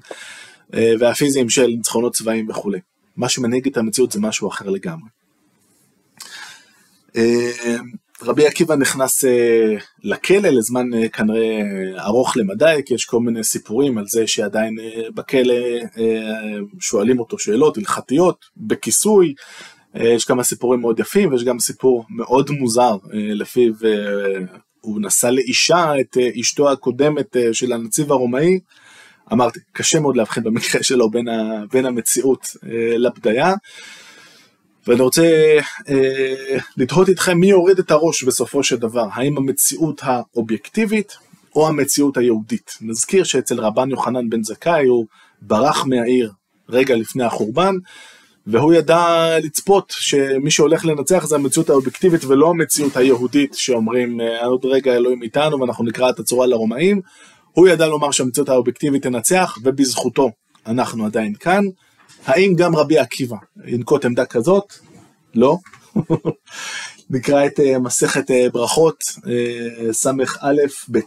והפיזיים 0.72 1.50
של 1.50 1.66
ניצחונות 1.66 2.14
צבאיים 2.14 2.50
וכולי. 2.50 2.78
מה 3.16 3.28
שמנהיג 3.28 3.68
את 3.68 3.76
המציאות 3.76 4.12
זה 4.12 4.20
משהו 4.20 4.48
אחר 4.48 4.70
לגמרי. 4.70 5.08
אה, 7.16 7.76
רבי 8.22 8.46
עקיבא 8.46 8.76
נכנס 8.76 9.24
אה, 9.24 9.74
לכלא 10.02 10.48
לזמן 10.48 10.94
אה, 10.94 11.08
כנראה 11.08 11.60
ארוך 11.98 12.36
למדי, 12.36 12.82
כי 12.86 12.94
יש 12.94 13.04
כל 13.04 13.20
מיני 13.20 13.44
סיפורים 13.44 13.98
על 13.98 14.04
זה 14.08 14.26
שעדיין 14.26 14.76
בכלא 15.14 15.54
שואלים 16.80 17.20
אותו 17.20 17.38
שאלות 17.38 17.78
הלכתיות, 17.78 18.44
בכיסוי, 18.56 19.34
יש 19.94 20.24
כמה 20.24 20.44
סיפורים 20.44 20.80
מאוד 20.80 21.00
יפים 21.00 21.32
ויש 21.32 21.44
גם 21.44 21.58
סיפור 21.58 22.04
מאוד 22.10 22.50
מוזר 22.50 22.96
לפיו 23.12 23.72
הוא 24.80 25.00
נשא 25.02 25.26
לאישה 25.26 25.92
את 26.00 26.16
אשתו 26.40 26.72
הקודמת 26.72 27.36
של 27.52 27.72
הנציב 27.72 28.12
הרומאי, 28.12 28.58
אמרתי, 29.32 29.60
קשה 29.72 30.00
מאוד 30.00 30.16
להבחין 30.16 30.42
במקרה 30.42 30.82
שלו 30.82 31.10
בין, 31.10 31.26
בין 31.72 31.86
המציאות 31.86 32.46
לבדיה. 32.98 33.54
ואני 34.86 35.02
רוצה 35.02 35.58
אה, 35.88 36.58
לתהות 36.76 37.08
איתכם 37.08 37.38
מי 37.38 37.46
יוריד 37.46 37.78
את 37.78 37.90
הראש 37.90 38.24
בסופו 38.24 38.62
של 38.62 38.76
דבר, 38.76 39.06
האם 39.12 39.36
המציאות 39.36 40.00
האובייקטיבית 40.04 41.16
או 41.54 41.68
המציאות 41.68 42.16
היהודית. 42.16 42.70
נזכיר 42.80 43.24
שאצל 43.24 43.60
רבן 43.60 43.90
יוחנן 43.90 44.30
בן 44.30 44.42
זכאי 44.42 44.86
הוא 44.86 45.06
ברח 45.42 45.86
מהעיר 45.86 46.30
רגע 46.68 46.96
לפני 46.96 47.24
החורבן, 47.24 47.74
והוא 48.46 48.74
ידע 48.74 49.28
לצפות 49.42 49.92
שמי 49.96 50.50
שהולך 50.50 50.84
לנצח 50.84 51.26
זה 51.26 51.34
המציאות 51.34 51.70
האובייקטיבית 51.70 52.24
ולא 52.24 52.50
המציאות 52.50 52.96
היהודית 52.96 53.54
שאומרים 53.54 54.20
אה, 54.20 54.46
עוד 54.46 54.64
רגע 54.64 54.96
אלוהים 54.96 55.22
איתנו 55.22 55.60
ואנחנו 55.60 55.84
נקרא 55.84 56.10
את 56.10 56.18
הצורה 56.18 56.46
לרומאים. 56.46 57.00
הוא 57.52 57.68
ידע 57.68 57.86
לומר 57.86 58.10
שהמציאות 58.10 58.48
האובייקטיבית 58.48 59.02
תנצח 59.02 59.58
ובזכותו 59.62 60.30
אנחנו 60.66 61.06
עדיין 61.06 61.34
כאן. 61.34 61.64
האם 62.26 62.54
גם 62.54 62.76
רבי 62.76 62.98
עקיבא 62.98 63.36
ינקוט 63.64 64.04
עמדה 64.04 64.26
כזאת? 64.26 64.72
לא. 65.34 65.56
נקרא 67.10 67.46
את 67.46 67.58
uh, 67.58 67.78
מסכת 67.78 68.30
uh, 68.30 68.52
ברכות, 68.52 68.96
uh, 69.00 69.92
ס"א 69.92 70.12
ב'. 70.90 70.98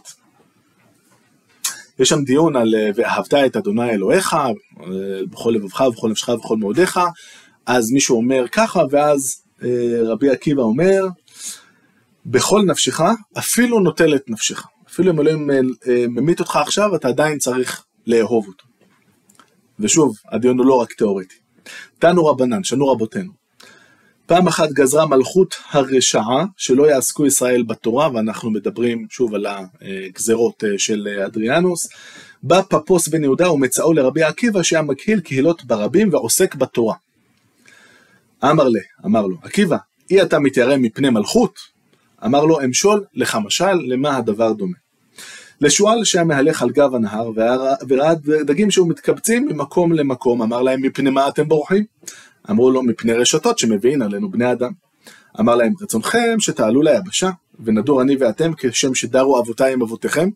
יש 1.98 2.08
שם 2.08 2.24
דיון 2.24 2.56
על 2.56 2.74
ואהבת 2.94 3.34
את 3.34 3.56
אדוני 3.56 3.90
אלוהיך, 3.90 4.36
בכל 5.30 5.50
לבבך 5.50 5.80
ובכל 5.80 6.10
נפשך 6.10 6.28
ובכל 6.28 6.56
מאודיך, 6.56 7.00
אז 7.66 7.90
מישהו 7.90 8.16
אומר 8.16 8.44
ככה, 8.52 8.82
ואז 8.90 9.42
רבי 10.04 10.30
עקיבא 10.30 10.62
אומר, 10.62 11.06
בכל 12.26 12.62
נפשך, 12.66 13.00
אפילו 13.38 13.80
נוטל 13.80 14.14
את 14.14 14.30
נפשך. 14.30 14.66
אפילו 14.88 15.12
אם 15.12 15.20
אלוהים 15.20 15.50
ממית 16.08 16.40
אותך 16.40 16.56
עכשיו, 16.56 16.96
אתה 16.96 17.08
עדיין 17.08 17.38
צריך 17.38 17.84
לאהוב 18.06 18.46
אותו. 18.48 18.67
ושוב, 19.80 20.16
הדיון 20.32 20.58
הוא 20.58 20.66
לא 20.66 20.74
רק 20.74 20.92
תיאורטי. 20.92 21.34
תנו 21.98 22.26
רבנן, 22.26 22.64
שנו 22.64 22.88
רבותינו. 22.88 23.32
פעם 24.26 24.46
אחת 24.46 24.68
גזרה 24.72 25.06
מלכות 25.06 25.54
הרשעה 25.70 26.44
שלא 26.56 26.90
יעסקו 26.90 27.26
ישראל 27.26 27.62
בתורה, 27.62 28.08
ואנחנו 28.14 28.50
מדברים 28.50 29.06
שוב 29.10 29.34
על 29.34 29.46
הגזרות 29.46 30.64
אה, 30.64 30.78
של 30.78 31.08
אדריאנוס. 31.26 31.88
בא 32.42 32.62
פפוס 32.62 33.08
בן 33.08 33.22
יהודה 33.22 33.50
ומצאו 33.52 33.92
לרבי 33.92 34.22
עקיבא 34.22 34.62
שהיה 34.62 34.82
מקהיל 34.82 35.20
קהילות 35.20 35.64
ברבים 35.64 36.12
ועוסק 36.12 36.54
בתורה. 36.54 36.94
אמר 38.44 38.68
לה, 38.68 38.80
אמר 39.04 39.26
לו, 39.26 39.36
עקיבא, 39.42 39.76
אי 40.10 40.22
אתה 40.22 40.38
מתיירא 40.38 40.76
מפני 40.76 41.10
מלכות? 41.10 41.58
אמר 42.24 42.44
לו, 42.44 42.60
אמשול 42.64 43.04
לך 43.14 43.38
משל, 43.44 43.74
למה 43.74 44.16
הדבר 44.16 44.52
דומה? 44.52 44.76
לשועל 45.60 46.04
שהיה 46.04 46.24
מהלך 46.24 46.62
על 46.62 46.70
גב 46.70 46.94
הנהר 46.94 47.30
וראה 47.88 48.14
דגים 48.44 48.70
שהיו 48.70 48.86
מתקבצים 48.86 49.46
ממקום 49.46 49.92
למקום, 49.92 50.42
אמר 50.42 50.62
להם 50.62 50.82
מפני 50.82 51.10
מה 51.10 51.28
אתם 51.28 51.48
בורחים? 51.48 51.84
אמרו 52.50 52.70
לו 52.70 52.82
מפני 52.82 53.12
רשתות 53.12 53.58
שמביאים 53.58 54.02
עלינו 54.02 54.30
בני 54.30 54.52
אדם. 54.52 54.70
אמר 55.40 55.56
להם 55.56 55.72
רצונכם 55.82 56.36
שתעלו 56.38 56.82
ליבשה 56.82 57.30
ונדור 57.64 58.02
אני 58.02 58.16
ואתם 58.16 58.52
כשם 58.56 58.94
שדרו 58.94 59.40
אבותיי 59.40 59.72
עם 59.72 59.82
אבותיכם? 59.82 60.28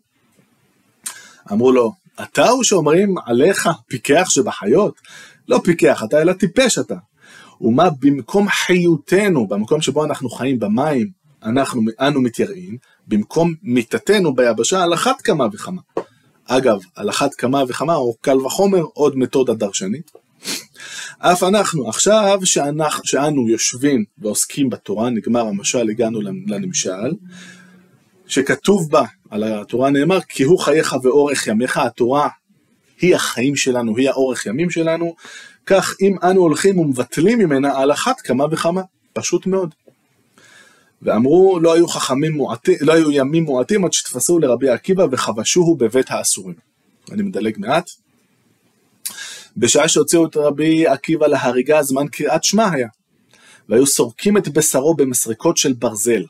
אמרו 1.51 1.71
לו 1.71 1.93
אתה 2.23 2.49
הוא 2.49 2.63
שאומרים 2.63 3.15
עליך 3.25 3.69
פיקח 3.87 4.29
שבחיות? 4.29 5.01
לא 5.47 5.61
פיקח 5.63 6.03
אתה 6.03 6.21
אלא 6.21 6.33
טיפש 6.33 6.79
אתה. 6.79 6.95
ומה 7.61 7.89
במקום 7.99 8.49
חיותנו, 8.49 9.47
במקום 9.47 9.81
שבו 9.81 10.05
אנחנו 10.05 10.29
חיים 10.29 10.59
במים, 10.59 11.07
אנחנו, 11.43 11.81
אנו 11.99 12.21
מתייראים, 12.21 12.77
במקום 13.07 13.53
מיתתנו 13.63 14.35
ביבשה 14.35 14.83
על 14.83 14.93
אחת 14.93 15.21
כמה 15.21 15.47
וכמה. 15.53 15.81
אגב, 16.45 16.79
על 16.95 17.09
אחת 17.09 17.33
כמה 17.33 17.63
וכמה, 17.67 17.95
או 17.95 18.15
קל 18.21 18.37
וחומר, 18.37 18.83
עוד 18.93 19.17
מתודה 19.17 19.53
דרשנית. 19.53 20.11
אף 21.19 21.43
אנחנו, 21.43 21.89
עכשיו 21.89 22.39
שאנחנו, 22.43 23.05
שאנו 23.05 23.49
יושבים 23.49 24.03
ועוסקים 24.17 24.69
בתורה, 24.69 25.09
נגמר 25.09 25.41
המשל, 25.41 25.89
הגענו 25.89 26.21
לנמשל, 26.21 27.11
שכתוב 28.27 28.91
בה, 28.91 29.03
על 29.29 29.43
התורה 29.43 29.89
נאמר, 29.89 30.21
כי 30.21 30.43
הוא 30.43 30.59
חייך 30.59 30.95
ואורך 31.03 31.47
ימיך, 31.47 31.77
התורה 31.77 32.29
היא 33.01 33.15
החיים 33.15 33.55
שלנו, 33.55 33.97
היא 33.97 34.09
האורך 34.09 34.45
ימים 34.45 34.69
שלנו, 34.69 35.15
כך 35.65 35.95
אם 36.01 36.15
אנו 36.23 36.41
הולכים 36.41 36.79
ומבטלים 36.79 37.39
ממנה 37.39 37.81
על 37.81 37.91
אחת 37.91 38.21
כמה 38.21 38.45
וכמה, 38.51 38.81
פשוט 39.13 39.45
מאוד. 39.45 39.73
ואמרו 41.03 41.59
לא 41.59 41.73
היו 41.73 41.87
חכמים 41.87 42.33
מועטים, 42.33 42.75
לא 42.81 42.93
היו 42.93 43.11
ימים 43.11 43.43
מועטים 43.43 43.85
עד 43.85 43.93
שתפסו 43.93 44.39
לרבי 44.39 44.69
עקיבא 44.69 45.05
וחבשוהו 45.11 45.75
בבית 45.75 46.11
האסורים. 46.11 46.55
אני 47.11 47.23
מדלג 47.23 47.55
מעט. 47.57 47.89
בשעה 49.57 49.87
שהוציאו 49.87 50.25
את 50.25 50.37
רבי 50.37 50.87
עקיבא 50.87 51.27
להריגה 51.27 51.83
זמן 51.83 52.07
קריאת 52.07 52.43
שמע 52.43 52.71
היה. 52.71 52.87
והיו 53.69 53.85
סורקים 53.85 54.37
את 54.37 54.47
בשרו 54.47 54.95
במסרקות 54.95 55.57
של 55.57 55.73
ברזל. 55.73 56.23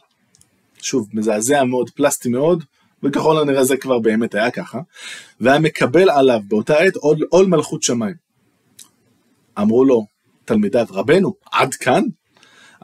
שוב, 0.82 1.10
מזעזע 1.14 1.64
מאוד, 1.64 1.90
פלסטי 1.90 2.30
מאוד, 2.30 2.64
וככל 3.04 3.40
הנראה 3.42 3.64
זה 3.64 3.78
כבר 3.78 4.00
באמת 4.00 4.36
היה 4.36 4.52
ככה. 4.52 4.80
והיה 5.40 5.60
מקבל 5.60 6.10
עליו 6.10 6.40
באותה 6.48 6.78
עת 6.78 6.96
עול, 6.96 7.18
עול 7.30 7.46
מלכות 7.46 7.84
שמיים. 7.84 8.16
אמרו 9.60 9.86
לו 9.86 10.06
תלמידיו, 10.46 10.86
רבנו, 10.90 11.34
עד 11.52 11.74
כאן? 11.74 12.04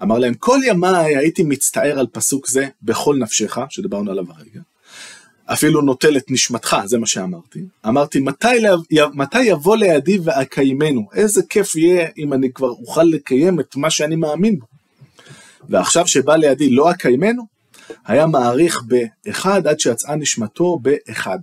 אמר 0.03 0.17
להם, 0.17 0.33
כל 0.33 0.59
ימיי 0.67 1.17
הייתי 1.17 1.43
מצטער 1.43 1.99
על 1.99 2.07
פסוק 2.11 2.47
זה 2.47 2.67
בכל 2.81 3.15
נפשך, 3.15 3.57
שדיברנו 3.69 4.11
עליו 4.11 4.25
הרגע, 4.29 4.61
אפילו 5.45 5.81
נוטל 5.81 6.17
את 6.17 6.31
נשמתך, 6.31 6.77
זה 6.85 6.97
מה 6.97 7.07
שאמרתי. 7.07 7.59
אמרתי, 7.87 8.19
מתי, 8.19 8.47
מתי 9.13 9.43
יבוא 9.43 9.75
לידי 9.75 10.17
ואקיימנו? 10.23 11.07
איזה 11.13 11.41
כיף 11.49 11.75
יהיה 11.75 12.07
אם 12.17 12.33
אני 12.33 12.53
כבר 12.53 12.69
אוכל 12.69 13.03
לקיים 13.03 13.59
את 13.59 13.75
מה 13.75 13.89
שאני 13.89 14.15
מאמין 14.15 14.59
בו. 14.59 14.65
ועכשיו 15.69 16.07
שבא 16.07 16.35
לידי 16.35 16.69
לא 16.69 16.91
אקיימנו, 16.91 17.43
היה 18.05 18.27
מעריך 18.27 18.83
באחד 18.83 19.67
עד 19.67 19.79
שיצאה 19.79 20.15
נשמתו 20.15 20.79
באחד. 20.81 21.39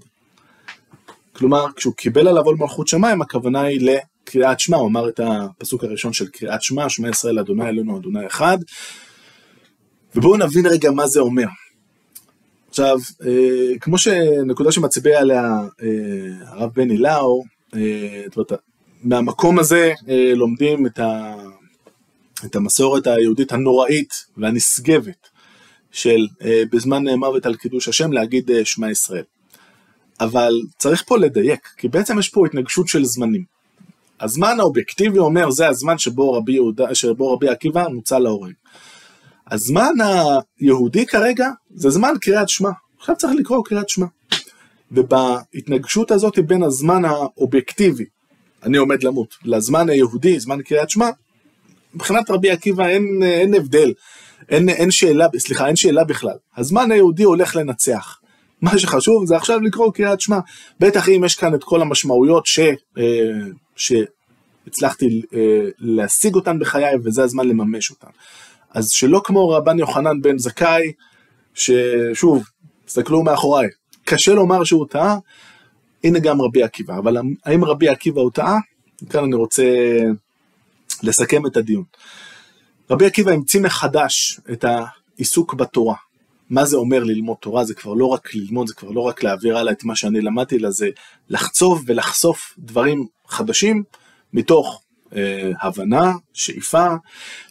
כלומר, 1.33 1.67
כשהוא 1.77 1.95
קיבל 1.95 2.29
עליו 2.29 2.45
עול 2.45 2.57
מלכות 2.61 2.89
שמיים, 2.89 3.23
הכוונה 3.23 3.61
היא 3.61 3.81
קריאת 4.27 4.61
שמע, 4.61 4.77
הוא 4.77 4.89
אמר 4.89 5.09
את 5.09 5.21
הפסוק 5.25 5.85
הראשון 5.85 6.13
של 6.13 6.27
קריאת 6.27 6.63
שמע, 6.63 6.89
שמע 6.89 7.09
ישראל 7.09 7.39
אדוני 7.39 7.69
אלוהינו 7.69 7.99
אדוני 7.99 8.27
אחד. 8.27 8.59
ובואו 10.15 10.37
נבין 10.37 10.67
רגע 10.67 10.91
מה 10.91 11.07
זה 11.07 11.21
אומר. 11.21 11.47
עכשיו, 12.69 12.99
אה, 13.27 13.79
כמו 13.81 13.99
שנקודה 13.99 14.73
שמצביע 14.73 15.21
עליה 15.21 15.43
אה, 15.83 15.89
הרב 16.47 16.71
בני 16.75 16.99
לאו, 16.99 17.45
אה, 17.75 18.25
מהמקום 19.03 19.59
הזה 19.59 19.93
לומדים 20.37 20.87
את, 20.87 20.99
ה, 20.99 21.35
את 22.45 22.57
המסורת 22.57 23.07
היהודית 23.07 23.53
הנוראית 23.53 24.13
והנשגבת 24.37 25.29
של 25.93 26.27
בזמן 26.73 27.09
מוות 27.09 27.47
על 27.47 27.55
קידוש 27.55 27.89
השם 27.89 28.13
להגיד 28.13 28.51
שמע 28.65 28.91
ישראל. 28.91 29.25
אבל 30.21 30.53
צריך 30.79 31.03
פה 31.07 31.19
לדייק, 31.19 31.69
כי 31.77 31.89
בעצם 31.89 32.19
יש 32.19 32.29
פה 32.29 32.47
התנגשות 32.47 32.89
של 32.89 33.05
זמנים. 33.05 33.56
הזמן 34.21 34.61
האובייקטיבי 34.61 35.19
אומר 35.19 35.51
זה 35.51 35.69
הזמן 35.69 35.99
שבו 35.99 36.33
רבי, 36.33 36.53
יהודה, 36.53 36.95
שבו 36.95 37.33
רבי 37.33 37.49
עקיבא 37.49 37.89
מוצא 37.89 38.19
להורג. 38.19 38.53
הזמן 39.51 39.95
היהודי 40.61 41.07
כרגע 41.07 41.49
זה 41.75 41.91
זמן 41.91 42.13
קריאת 42.21 42.49
שמע. 42.49 42.71
עכשיו 42.99 43.17
צריך 43.17 43.33
לקרוא 43.39 43.65
קריאת 43.65 43.89
שמע. 43.89 44.07
ובהתנגשות 44.93 46.11
הזאת 46.11 46.39
בין 46.39 46.63
הזמן 46.63 47.05
האובייקטיבי, 47.05 48.05
אני 48.63 48.77
עומד 48.77 49.03
למות, 49.03 49.35
לזמן 49.45 49.89
היהודי, 49.89 50.41
זמן 50.41 50.63
קריאת 50.63 50.91
שמע, 50.91 51.11
מבחינת 51.95 52.31
רבי 52.31 52.51
עקיבא 52.51 52.87
אין, 52.87 53.23
אין 53.23 53.55
הבדל, 53.55 53.93
אין, 54.49 54.69
אין 54.69 54.91
שאלה, 54.91 55.27
סליחה, 55.39 55.67
אין 55.67 55.77
שאלה 55.77 56.05
בכלל. 56.05 56.37
הזמן 56.57 56.93
היהודי 56.93 57.23
הולך 57.23 57.57
לנצח. 57.57 58.19
מה 58.63 58.79
שחשוב 58.79 59.27
זה 59.27 59.37
עכשיו 59.37 59.61
לקרוא 59.61 59.93
קריאת 59.93 60.21
שמע. 60.21 60.39
בטח 60.81 61.09
אם 61.09 61.23
יש 61.25 61.35
כאן 61.35 61.55
את 61.55 61.65
כל 61.65 61.83
המשמעויות 61.83 62.47
ש... 62.47 62.59
אה, 62.99 63.05
שהצלחתי 63.77 65.23
אה, 65.35 65.69
להשיג 65.79 66.35
אותן 66.35 66.59
בחיי 66.59 66.95
וזה 67.05 67.23
הזמן 67.23 67.49
לממש 67.49 67.91
אותן. 67.91 68.11
אז 68.71 68.91
שלא 68.91 69.21
כמו 69.25 69.49
רבן 69.49 69.79
יוחנן 69.79 70.21
בן 70.23 70.39
זכאי, 70.39 70.93
ששוב, 71.55 72.45
תסתכלו 72.85 73.23
מאחוריי, 73.23 73.69
קשה 74.05 74.35
לומר 74.35 74.65
שהוא 74.65 74.87
טעה, 74.91 75.19
הנה 76.05 76.19
גם 76.19 76.43
רבי 76.43 76.63
עקיבא, 76.63 76.99
אבל 76.99 77.17
האם 77.45 77.65
רבי 77.65 77.89
עקיבא 77.89 78.21
הוא 78.21 78.31
טעה? 78.31 78.59
כאן 79.11 79.25
אני 79.25 79.35
רוצה 79.35 79.65
לסכם 81.03 81.47
את 81.47 81.57
הדיון. 81.57 81.85
רבי 82.91 83.07
עקיבא 83.07 83.31
המציא 83.33 83.61
מחדש 83.61 84.41
את 84.53 84.65
העיסוק 84.65 85.55
בתורה. 85.55 85.95
מה 86.51 86.65
זה 86.65 86.77
אומר 86.77 87.05
ללמוד 87.05 87.37
תורה? 87.41 87.65
זה 87.65 87.75
כבר 87.75 87.95
לא 87.95 88.07
רק 88.07 88.35
ללמוד, 88.35 88.67
זה 88.67 88.75
כבר 88.75 88.91
לא 88.91 89.01
רק 89.01 89.23
להעביר 89.23 89.59
הלאה 89.59 89.73
את 89.73 89.85
מה 89.85 89.97
שאני 89.97 90.21
למדתי, 90.21 90.57
אלא 90.57 90.71
זה 90.71 90.89
לחצוב 91.29 91.85
ולחשוף 91.87 92.55
דברים 92.59 93.07
חדשים 93.29 93.83
מתוך 94.33 94.83
אה, 95.17 95.51
הבנה, 95.63 96.13
שאיפה, 96.33 96.87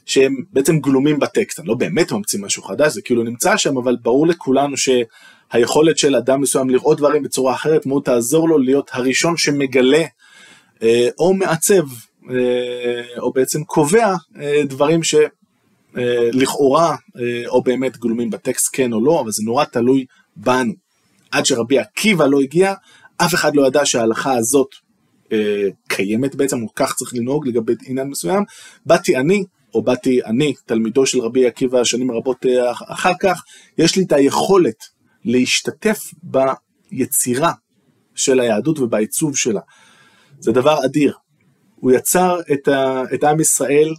שהם 0.05 0.35
בעצם 0.53 0.79
גלומים 0.79 1.19
בטקסט. 1.19 1.59
אני 1.59 1.67
לא 1.67 1.75
באמת 1.75 2.11
ממציא 2.11 2.39
משהו 2.39 2.63
חדש, 2.63 2.93
זה 2.93 3.01
כאילו 3.01 3.23
נמצא 3.23 3.57
שם, 3.57 3.77
אבל 3.77 3.97
ברור 4.01 4.27
לכולנו 4.27 4.75
שהיכולת 4.77 5.97
של 5.97 6.15
אדם 6.15 6.41
מסוים 6.41 6.69
לראות 6.69 6.97
דברים 6.97 7.23
בצורה 7.23 7.53
אחרת 7.53 7.85
מאוד 7.85 8.03
תעזור 8.03 8.49
לו 8.49 8.57
להיות 8.57 8.89
הראשון 8.93 9.37
שמגלה 9.37 10.03
אה, 10.83 11.09
או 11.19 11.33
מעצב 11.33 11.83
אה, 12.31 13.19
או 13.19 13.33
בעצם 13.33 13.63
קובע 13.63 14.13
אה, 14.41 14.61
דברים 14.65 15.03
ש... 15.03 15.15
אה, 15.97 16.29
לכאורה 16.33 16.95
אה, 17.19 17.47
או 17.47 17.61
באמת 17.61 17.97
גלומים 17.97 18.29
בטקסט 18.29 18.69
כן 18.73 18.93
או 18.93 19.05
לא, 19.05 19.21
אבל 19.21 19.31
זה 19.31 19.43
נורא 19.43 19.65
תלוי 19.65 20.05
בנו. 20.35 20.73
עד 21.31 21.45
שרבי 21.45 21.79
עקיבא 21.79 22.25
לא 22.25 22.41
הגיע, 22.41 22.73
אף 23.17 23.33
אחד 23.33 23.55
לא 23.55 23.67
ידע 23.67 23.85
שההלכה 23.85 24.37
הזאת 24.37 24.67
אה, 25.31 25.67
קיימת 25.87 26.35
בעצם, 26.35 26.63
או 26.63 26.67
כך 26.75 26.95
צריך 26.95 27.13
לנהוג 27.13 27.47
לגבי 27.47 27.73
עניין 27.85 28.07
מסוים. 28.07 28.43
באתי 28.85 29.17
אני, 29.17 29.43
או 29.73 29.81
באתי 29.81 30.23
אני, 30.25 30.53
תלמידו 30.65 31.05
של 31.05 31.19
רבי 31.19 31.47
עקיבא 31.47 31.83
שנים 31.83 32.11
רבות 32.11 32.45
אחר 32.87 33.13
כך, 33.19 33.43
יש 33.77 33.95
לי 33.95 34.03
את 34.03 34.11
היכולת 34.11 34.83
להשתתף 35.25 35.99
ביצירה 36.23 37.51
של 38.15 38.39
היהדות 38.39 38.79
ובעיצוב 38.79 39.37
שלה. 39.37 39.61
זה 40.39 40.51
דבר 40.51 40.85
אדיר. 40.85 41.13
הוא 41.75 41.91
יצר 41.91 42.39
את, 42.53 42.67
ה, 42.67 43.03
את 43.13 43.23
עם 43.23 43.39
ישראל 43.39 43.93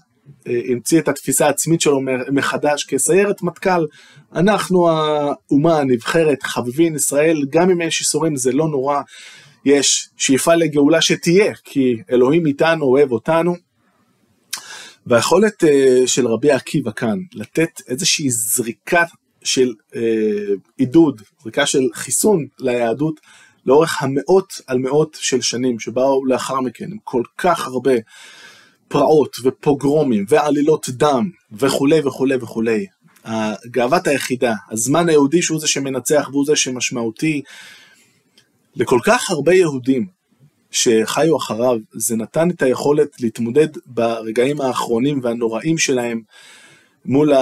המציא 0.47 1.01
את 1.01 1.09
התפיסה 1.09 1.47
העצמית 1.47 1.81
שלו 1.81 2.01
מחדש 2.33 2.85
כסיירת 2.85 3.43
מטכ"ל. 3.43 3.87
אנחנו 4.35 4.89
האומה 4.91 5.79
הנבחרת, 5.79 6.43
חביבין 6.43 6.95
ישראל, 6.95 7.45
גם 7.51 7.71
אם 7.71 7.81
יש 7.81 8.01
איסורים 8.01 8.37
זה 8.37 8.53
לא 8.53 8.69
נורא, 8.69 9.01
יש 9.65 10.09
שאיפה 10.17 10.55
לגאולה 10.55 11.01
שתהיה, 11.01 11.55
כי 11.65 11.97
אלוהים 12.11 12.47
איתנו, 12.47 12.85
אוהב 12.85 13.13
אותנו. 13.13 13.57
והיכולת 15.07 15.65
אה, 15.65 16.03
של 16.07 16.27
רבי 16.27 16.51
עקיבא 16.51 16.91
כאן, 16.91 17.19
לתת 17.35 17.81
איזושהי 17.89 18.31
זריקה 18.31 19.05
של 19.45 19.73
אה, 19.97 20.01
עידוד, 20.77 21.23
זריקה 21.43 21.67
של 21.67 21.83
חיסון 21.95 22.47
ליהדות, 22.59 23.21
לאורך 23.67 24.03
המאות 24.03 24.61
על 24.67 24.79
מאות 24.79 25.17
של 25.21 25.41
שנים 25.41 25.81
שבאו 25.81 26.27
לאחר 26.27 26.61
מכן, 26.61 26.85
עם 26.93 26.99
כל 27.05 27.23
כך 27.39 27.67
הרבה 27.67 27.93
פרעות 28.89 29.37
ופוגרומים 29.45 30.25
ועלילות 30.29 30.89
דם 30.89 31.31
וכולי 31.53 32.01
וכולי 32.01 32.37
וכולי. 32.37 32.87
גאוות 33.67 34.07
היחידה, 34.07 34.55
הזמן 34.71 35.09
היהודי 35.09 35.43
שהוא 35.43 35.61
זה 35.61 35.69
שמנצח 35.69 36.29
והוא 36.33 36.47
זה 36.47 36.57
שמשמעותי. 36.57 37.43
לכל 38.77 38.99
כך 39.05 39.31
הרבה 39.31 39.55
יהודים 39.55 40.07
שחיו 40.71 41.37
אחריו, 41.37 41.79
זה 41.95 42.17
נתן 42.17 42.51
את 42.51 42.63
היכולת 42.63 43.21
להתמודד 43.21 43.69
ברגעים 43.87 44.61
האחרונים 44.61 45.21
והנוראים 45.23 45.79
שלהם 45.79 46.21
מול 47.05 47.33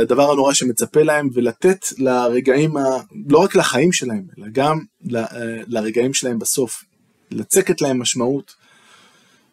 הדבר 0.00 0.30
הנורא 0.30 0.52
שמצפה 0.52 1.02
להם 1.02 1.28
ולתת 1.32 1.86
לרגעים, 1.98 2.76
ה... 2.76 2.82
לא 3.28 3.38
רק 3.38 3.56
לחיים 3.56 3.92
שלהם, 3.92 4.24
אלא 4.38 4.46
גם 4.52 4.78
לרגעים 5.66 6.14
שלהם 6.14 6.38
בסוף, 6.38 6.84
לצקת 7.30 7.80
להם 7.80 8.02
משמעות. 8.02 8.61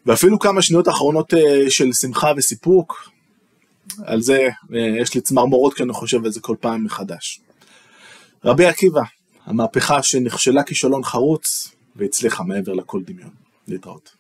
ואפילו 0.06 0.40
כמה 0.40 0.62
שניות 0.62 0.90
אחרונות 0.90 1.34
אה, 1.34 1.70
של 1.70 1.94
שמחה 1.94 2.32
וסיפוק, 2.38 3.10
על 4.06 4.22
זה 4.22 4.50
אה, 4.74 5.02
יש 5.02 5.16
לי 5.16 5.22
צמרמורות 5.22 5.74
כשאני 5.74 5.94
חושב 5.94 6.26
על 6.26 6.32
זה 6.32 6.40
כל 6.40 6.56
פעם 6.60 6.84
מחדש. 6.84 7.40
רבי 8.46 8.66
עקיבא, 8.66 9.02
המהפכה 9.46 10.04
שנכשלה 10.04 10.64
כישלון 10.64 11.04
חרוץ 11.04 11.72
והצליחה 11.96 12.44
מעבר 12.44 12.74
לכל 12.74 13.02
דמיון. 13.06 13.30
להתראות. 13.70 14.19